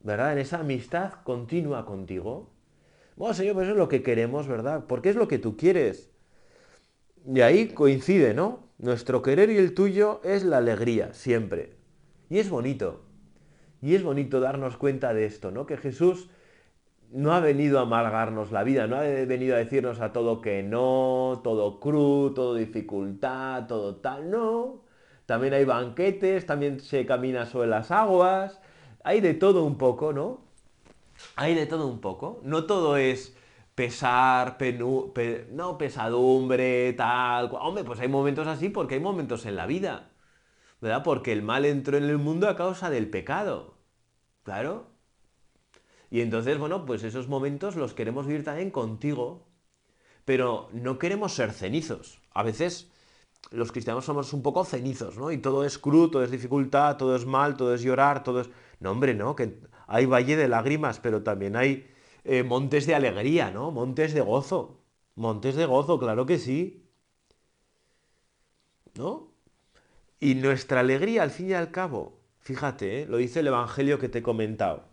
¿verdad? 0.00 0.32
En 0.32 0.38
esa 0.38 0.60
amistad 0.60 1.12
continua 1.24 1.86
contigo. 1.86 2.50
Bueno, 3.16 3.34
Señor, 3.34 3.54
pues 3.54 3.64
eso 3.64 3.72
es 3.72 3.78
lo 3.78 3.88
que 3.88 4.02
queremos, 4.02 4.46
¿verdad? 4.46 4.84
Porque 4.86 5.08
es 5.08 5.16
lo 5.16 5.26
que 5.28 5.38
tú 5.38 5.56
quieres. 5.56 6.10
Y 7.26 7.40
ahí 7.40 7.68
coincide, 7.68 8.34
¿no? 8.34 8.60
Nuestro 8.78 9.22
querer 9.22 9.50
y 9.50 9.56
el 9.58 9.74
tuyo 9.74 10.20
es 10.24 10.44
la 10.44 10.58
alegría, 10.58 11.12
siempre. 11.14 11.76
Y 12.28 12.38
es 12.38 12.50
bonito. 12.50 13.04
Y 13.82 13.94
es 13.94 14.02
bonito 14.02 14.40
darnos 14.40 14.76
cuenta 14.76 15.14
de 15.14 15.26
esto, 15.26 15.50
¿no? 15.50 15.66
Que 15.66 15.76
Jesús 15.78 16.30
no 17.10 17.32
ha 17.32 17.40
venido 17.40 17.78
a 17.78 17.82
amargarnos 17.82 18.52
la 18.52 18.64
vida, 18.64 18.86
no 18.86 18.96
ha 18.96 19.02
venido 19.02 19.56
a 19.56 19.58
decirnos 19.58 20.00
a 20.00 20.12
todo 20.12 20.40
que 20.42 20.62
no, 20.62 21.40
todo 21.44 21.80
cru, 21.80 22.32
todo 22.34 22.54
dificultad, 22.54 23.66
todo 23.66 23.96
tal, 23.96 24.30
no. 24.30 24.84
También 25.26 25.54
hay 25.54 25.64
banquetes, 25.64 26.46
también 26.46 26.80
se 26.80 27.06
camina 27.06 27.46
sobre 27.46 27.68
las 27.68 27.90
aguas, 27.90 28.60
hay 29.04 29.20
de 29.20 29.34
todo 29.34 29.64
un 29.64 29.78
poco, 29.78 30.12
¿no? 30.12 30.45
Hay 31.34 31.54
de 31.54 31.66
todo 31.66 31.86
un 31.86 32.00
poco. 32.00 32.40
No 32.44 32.64
todo 32.64 32.96
es 32.96 33.36
pesar, 33.74 34.56
no, 34.78 35.78
pesadumbre, 35.78 36.92
tal. 36.94 37.50
Hombre, 37.60 37.84
pues 37.84 38.00
hay 38.00 38.08
momentos 38.08 38.46
así 38.46 38.68
porque 38.68 38.94
hay 38.94 39.00
momentos 39.00 39.44
en 39.46 39.56
la 39.56 39.66
vida. 39.66 40.10
¿verdad? 40.80 41.02
Porque 41.02 41.32
el 41.32 41.42
mal 41.42 41.64
entró 41.64 41.96
en 41.96 42.04
el 42.04 42.18
mundo 42.18 42.48
a 42.48 42.56
causa 42.56 42.90
del 42.90 43.08
pecado. 43.08 43.74
Claro. 44.42 44.86
Y 46.10 46.20
entonces, 46.20 46.58
bueno, 46.58 46.86
pues 46.86 47.02
esos 47.02 47.28
momentos 47.28 47.76
los 47.76 47.94
queremos 47.94 48.26
vivir 48.26 48.44
también 48.44 48.70
contigo, 48.70 49.48
pero 50.24 50.68
no 50.72 50.98
queremos 50.98 51.32
ser 51.34 51.52
cenizos. 51.52 52.20
A 52.32 52.42
veces 52.42 52.90
los 53.50 53.72
cristianos 53.72 54.04
somos 54.04 54.32
un 54.32 54.42
poco 54.42 54.64
cenizos, 54.64 55.18
¿no? 55.18 55.32
Y 55.32 55.38
todo 55.38 55.64
es 55.64 55.78
crudo, 55.78 56.10
todo 56.10 56.24
es 56.24 56.30
dificultad, 56.30 56.96
todo 56.96 57.16
es 57.16 57.26
mal, 57.26 57.56
todo 57.56 57.74
es 57.74 57.82
llorar, 57.82 58.22
todo 58.22 58.40
es... 58.42 58.50
No, 58.80 58.92
hombre, 58.92 59.14
no, 59.14 59.34
que 59.34 59.58
hay 59.86 60.06
valle 60.06 60.36
de 60.36 60.48
lágrimas, 60.48 61.00
pero 61.00 61.22
también 61.22 61.56
hay 61.56 61.86
eh, 62.24 62.42
montes 62.42 62.86
de 62.86 62.94
alegría, 62.94 63.50
¿no? 63.50 63.70
Montes 63.70 64.12
de 64.14 64.20
gozo. 64.20 64.80
Montes 65.14 65.54
de 65.54 65.66
gozo, 65.66 65.98
claro 65.98 66.26
que 66.26 66.38
sí. 66.38 66.84
¿No? 68.94 69.32
Y 70.18 70.34
nuestra 70.34 70.80
alegría, 70.80 71.22
al 71.22 71.30
fin 71.30 71.50
y 71.50 71.52
al 71.52 71.70
cabo, 71.70 72.18
fíjate, 72.40 73.02
¿eh? 73.02 73.06
lo 73.06 73.18
dice 73.18 73.40
el 73.40 73.48
Evangelio 73.48 73.98
que 73.98 74.08
te 74.08 74.18
he 74.18 74.22
comentado. 74.22 74.84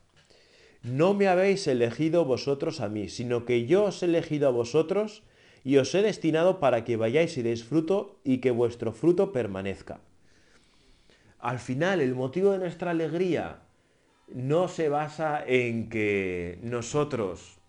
No 0.83 1.13
me 1.13 1.27
habéis 1.27 1.65
elegido 1.67 2.25
vosotros 2.25 2.81
a 2.81 2.89
mí, 2.89 3.07
sino 3.07 3.45
que 3.45 3.65
yo 3.65 3.85
os 3.85 4.03
he 4.03 4.05
elegido 4.05 4.49
a 4.49 4.51
vosotros 4.51 5.23
y 5.63 5.77
os 5.77 5.95
he 5.95 6.01
destinado 6.01 6.59
para 6.59 6.83
que 6.83 6.97
vayáis 6.97 7.37
y 7.37 7.41
deis 7.41 7.63
fruto 7.63 8.19
y 8.25 8.39
que 8.39 8.51
vuestro 8.51 8.91
fruto 8.91 9.31
permanezca. 9.31 10.01
Al 11.39 11.59
final, 11.59 12.01
el 12.01 12.15
motivo 12.15 12.51
de 12.51 12.57
nuestra 12.59 12.91
alegría 12.91 13.61
no 14.27 14.67
se 14.67 14.89
basa 14.89 15.43
en 15.45 15.89
que 15.89 16.59
nosotros 16.61 17.59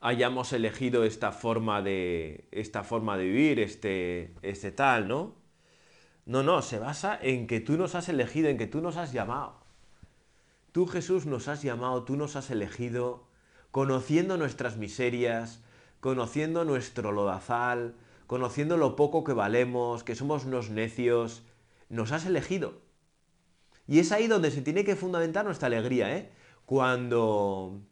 hayamos 0.00 0.52
elegido 0.52 1.04
esta 1.04 1.32
forma 1.32 1.82
de, 1.82 2.48
esta 2.50 2.84
forma 2.84 3.16
de 3.16 3.24
vivir, 3.24 3.60
este, 3.60 4.34
este 4.42 4.72
tal, 4.72 5.08
¿no? 5.08 5.34
No, 6.26 6.42
no, 6.42 6.62
se 6.62 6.78
basa 6.78 7.18
en 7.20 7.46
que 7.46 7.60
tú 7.60 7.76
nos 7.76 7.94
has 7.94 8.08
elegido, 8.08 8.48
en 8.48 8.56
que 8.56 8.66
tú 8.66 8.80
nos 8.80 8.96
has 8.96 9.12
llamado. 9.12 9.60
Tú 10.72 10.86
Jesús 10.86 11.26
nos 11.26 11.48
has 11.48 11.62
llamado, 11.62 12.04
tú 12.04 12.16
nos 12.16 12.36
has 12.36 12.50
elegido, 12.50 13.26
conociendo 13.70 14.36
nuestras 14.36 14.76
miserias, 14.76 15.62
conociendo 16.00 16.64
nuestro 16.64 17.12
lodazal, 17.12 17.94
conociendo 18.26 18.76
lo 18.76 18.96
poco 18.96 19.24
que 19.24 19.32
valemos, 19.32 20.04
que 20.04 20.14
somos 20.14 20.44
unos 20.44 20.70
necios, 20.70 21.42
nos 21.88 22.12
has 22.12 22.26
elegido. 22.26 22.74
Y 23.90 23.98
es 23.98 24.12
ahí 24.12 24.28
donde 24.28 24.52
se 24.52 24.62
tiene 24.62 24.84
que 24.84 24.94
fundamentar 24.94 25.44
nuestra 25.44 25.66
alegría, 25.66 26.16
¿eh? 26.16 26.30
Cuando, 26.64 27.82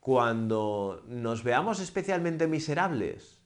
cuando 0.00 1.04
nos 1.06 1.44
veamos 1.44 1.78
especialmente 1.78 2.48
miserables, 2.48 3.40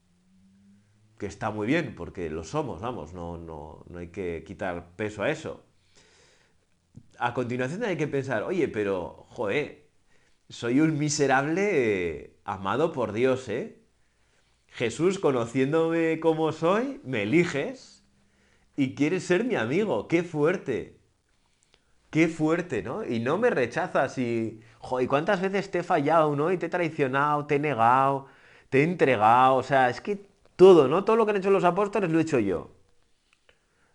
que 1.18 1.26
está 1.26 1.50
muy 1.50 1.66
bien, 1.66 1.94
porque 1.94 2.30
lo 2.30 2.42
somos, 2.42 2.80
vamos, 2.80 3.12
no, 3.12 3.36
no, 3.36 3.84
no 3.86 3.98
hay 3.98 4.08
que 4.08 4.44
quitar 4.46 4.96
peso 4.96 5.24
a 5.24 5.30
eso. 5.30 5.62
A 7.18 7.34
continuación 7.34 7.84
hay 7.84 7.98
que 7.98 8.08
pensar, 8.08 8.44
oye, 8.44 8.66
pero, 8.68 9.26
joe, 9.28 9.86
soy 10.48 10.80
un 10.80 10.96
miserable 10.96 12.38
amado 12.44 12.92
por 12.92 13.12
Dios, 13.12 13.46
¿eh? 13.50 13.82
Jesús, 14.68 15.18
conociéndome 15.18 16.18
como 16.18 16.50
soy, 16.52 17.02
me 17.04 17.24
eliges 17.24 18.06
y 18.74 18.94
quieres 18.94 19.24
ser 19.24 19.44
mi 19.44 19.56
amigo. 19.56 20.08
¡Qué 20.08 20.22
fuerte! 20.22 21.03
¡Qué 22.14 22.28
fuerte, 22.28 22.80
¿no? 22.80 23.04
Y 23.04 23.18
no 23.18 23.38
me 23.38 23.50
rechazas 23.50 24.18
y... 24.18 24.60
Joder, 24.78 25.08
¿cuántas 25.08 25.40
veces 25.40 25.68
te 25.72 25.80
he 25.80 25.82
fallado, 25.82 26.36
¿no? 26.36 26.52
Y 26.52 26.58
te 26.58 26.66
he 26.66 26.68
traicionado, 26.68 27.46
te 27.46 27.56
he 27.56 27.58
negado, 27.58 28.26
te 28.68 28.82
he 28.82 28.84
entregado. 28.84 29.56
O 29.56 29.64
sea, 29.64 29.90
es 29.90 30.00
que 30.00 30.24
todo, 30.54 30.86
¿no? 30.86 31.04
Todo 31.04 31.16
lo 31.16 31.24
que 31.26 31.32
han 31.32 31.38
hecho 31.38 31.50
los 31.50 31.64
apóstoles 31.64 32.12
lo 32.12 32.20
he 32.20 32.22
hecho 32.22 32.38
yo. 32.38 32.70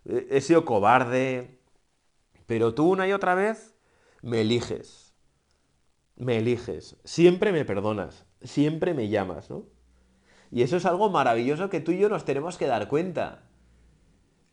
He 0.04 0.42
sido 0.42 0.66
cobarde. 0.66 1.60
Pero 2.44 2.74
tú 2.74 2.90
una 2.90 3.08
y 3.08 3.14
otra 3.14 3.34
vez 3.34 3.74
me 4.20 4.42
eliges. 4.42 5.14
Me 6.16 6.36
eliges. 6.36 6.98
Siempre 7.04 7.52
me 7.52 7.64
perdonas. 7.64 8.26
Siempre 8.42 8.92
me 8.92 9.08
llamas, 9.08 9.48
¿no? 9.48 9.64
Y 10.50 10.60
eso 10.60 10.76
es 10.76 10.84
algo 10.84 11.08
maravilloso 11.08 11.70
que 11.70 11.80
tú 11.80 11.92
y 11.92 11.98
yo 11.98 12.10
nos 12.10 12.26
tenemos 12.26 12.58
que 12.58 12.66
dar 12.66 12.86
cuenta. 12.86 13.44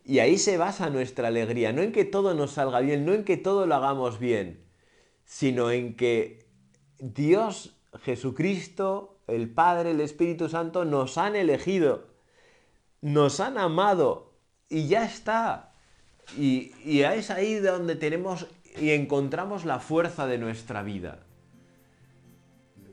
Y 0.08 0.20
ahí 0.20 0.38
se 0.38 0.56
basa 0.56 0.88
nuestra 0.88 1.28
alegría, 1.28 1.70
no 1.74 1.82
en 1.82 1.92
que 1.92 2.06
todo 2.06 2.32
nos 2.32 2.52
salga 2.52 2.80
bien, 2.80 3.04
no 3.04 3.12
en 3.12 3.24
que 3.24 3.36
todo 3.36 3.66
lo 3.66 3.74
hagamos 3.74 4.18
bien, 4.18 4.64
sino 5.26 5.70
en 5.70 5.96
que 5.96 6.48
Dios, 6.98 7.76
Jesucristo, 8.00 9.20
el 9.26 9.50
Padre, 9.50 9.90
el 9.90 10.00
Espíritu 10.00 10.48
Santo 10.48 10.86
nos 10.86 11.18
han 11.18 11.36
elegido, 11.36 12.06
nos 13.02 13.38
han 13.40 13.58
amado 13.58 14.32
y 14.70 14.88
ya 14.88 15.04
está. 15.04 15.74
Y, 16.38 16.72
y 16.86 17.02
es 17.02 17.30
ahí 17.30 17.56
donde 17.56 17.94
tenemos 17.94 18.46
y 18.80 18.92
encontramos 18.92 19.66
la 19.66 19.78
fuerza 19.78 20.26
de 20.26 20.38
nuestra 20.38 20.82
vida. 20.82 21.26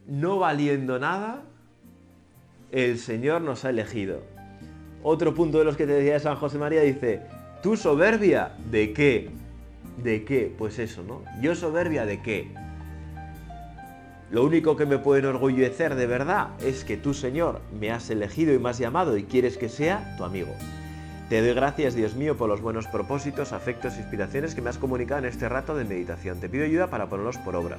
No 0.06 0.38
valiendo 0.38 1.00
nada, 1.00 1.46
el 2.74 3.00
Señor 3.00 3.42
nos 3.42 3.64
ha 3.64 3.70
elegido. 3.70 4.35
Otro 5.08 5.36
punto 5.36 5.60
de 5.60 5.66
los 5.66 5.78
que 5.78 5.86
te 5.86 5.94
decía 5.94 6.20
San 6.20 6.36
José 6.36 6.58
María 6.58 6.82
dice, 6.82 7.22
¿tú 7.62 7.78
soberbia 7.78 8.54
de 8.72 8.92
qué? 8.92 9.30
¿De 10.04 10.26
qué? 10.26 10.52
Pues 10.58 10.80
eso, 10.80 11.04
¿no? 11.04 11.22
¿Yo 11.40 11.54
soberbia 11.54 12.08
de 12.08 12.24
qué? 12.24 12.52
Lo 14.32 14.44
único 14.44 14.76
que 14.76 14.88
me 14.88 14.98
puede 14.98 15.20
enorgullecer 15.20 15.94
de 15.94 16.08
verdad 16.08 16.48
es 16.60 16.84
que 16.84 16.98
tú, 16.98 17.14
Señor, 17.14 17.62
me 17.80 17.92
has 17.92 18.10
elegido 18.10 18.52
y 18.52 18.58
me 18.58 18.72
has 18.72 18.80
llamado 18.80 19.16
y 19.16 19.26
quieres 19.26 19.60
que 19.60 19.70
sea 19.70 20.16
tu 20.18 20.24
amigo. 20.24 20.52
Te 21.30 21.40
doy 21.40 21.54
gracias, 21.54 21.94
Dios 21.94 22.16
mío, 22.16 22.36
por 22.36 22.50
los 22.50 22.62
buenos 22.62 22.88
propósitos, 22.88 23.54
afectos 23.54 23.94
e 23.94 24.00
inspiraciones 24.00 24.56
que 24.56 24.64
me 24.64 24.72
has 24.72 24.80
comunicado 24.80 25.20
en 25.20 25.26
este 25.26 25.48
rato 25.48 25.76
de 25.76 25.86
meditación. 25.86 26.40
Te 26.40 26.50
pido 26.50 26.66
ayuda 26.66 26.88
para 26.88 27.10
ponerlos 27.10 27.38
por 27.38 27.56
obra. 27.56 27.78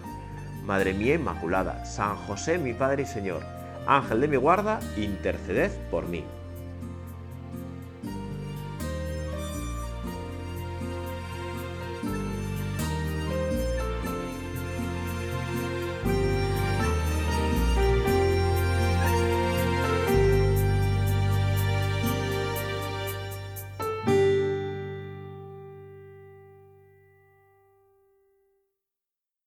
Madre 0.65 0.95
mía 0.95 1.17
Inmaculada, 1.17 1.87
San 1.87 2.15
José, 2.19 2.57
mi 2.57 2.73
Padre 2.73 3.03
y 3.03 3.07
Señor, 3.07 3.43
Ángel 3.89 4.21
de 4.21 4.29
mi 4.29 4.37
guarda, 4.37 4.79
interceded 4.97 5.73
por 5.91 6.07
mí. 6.07 6.23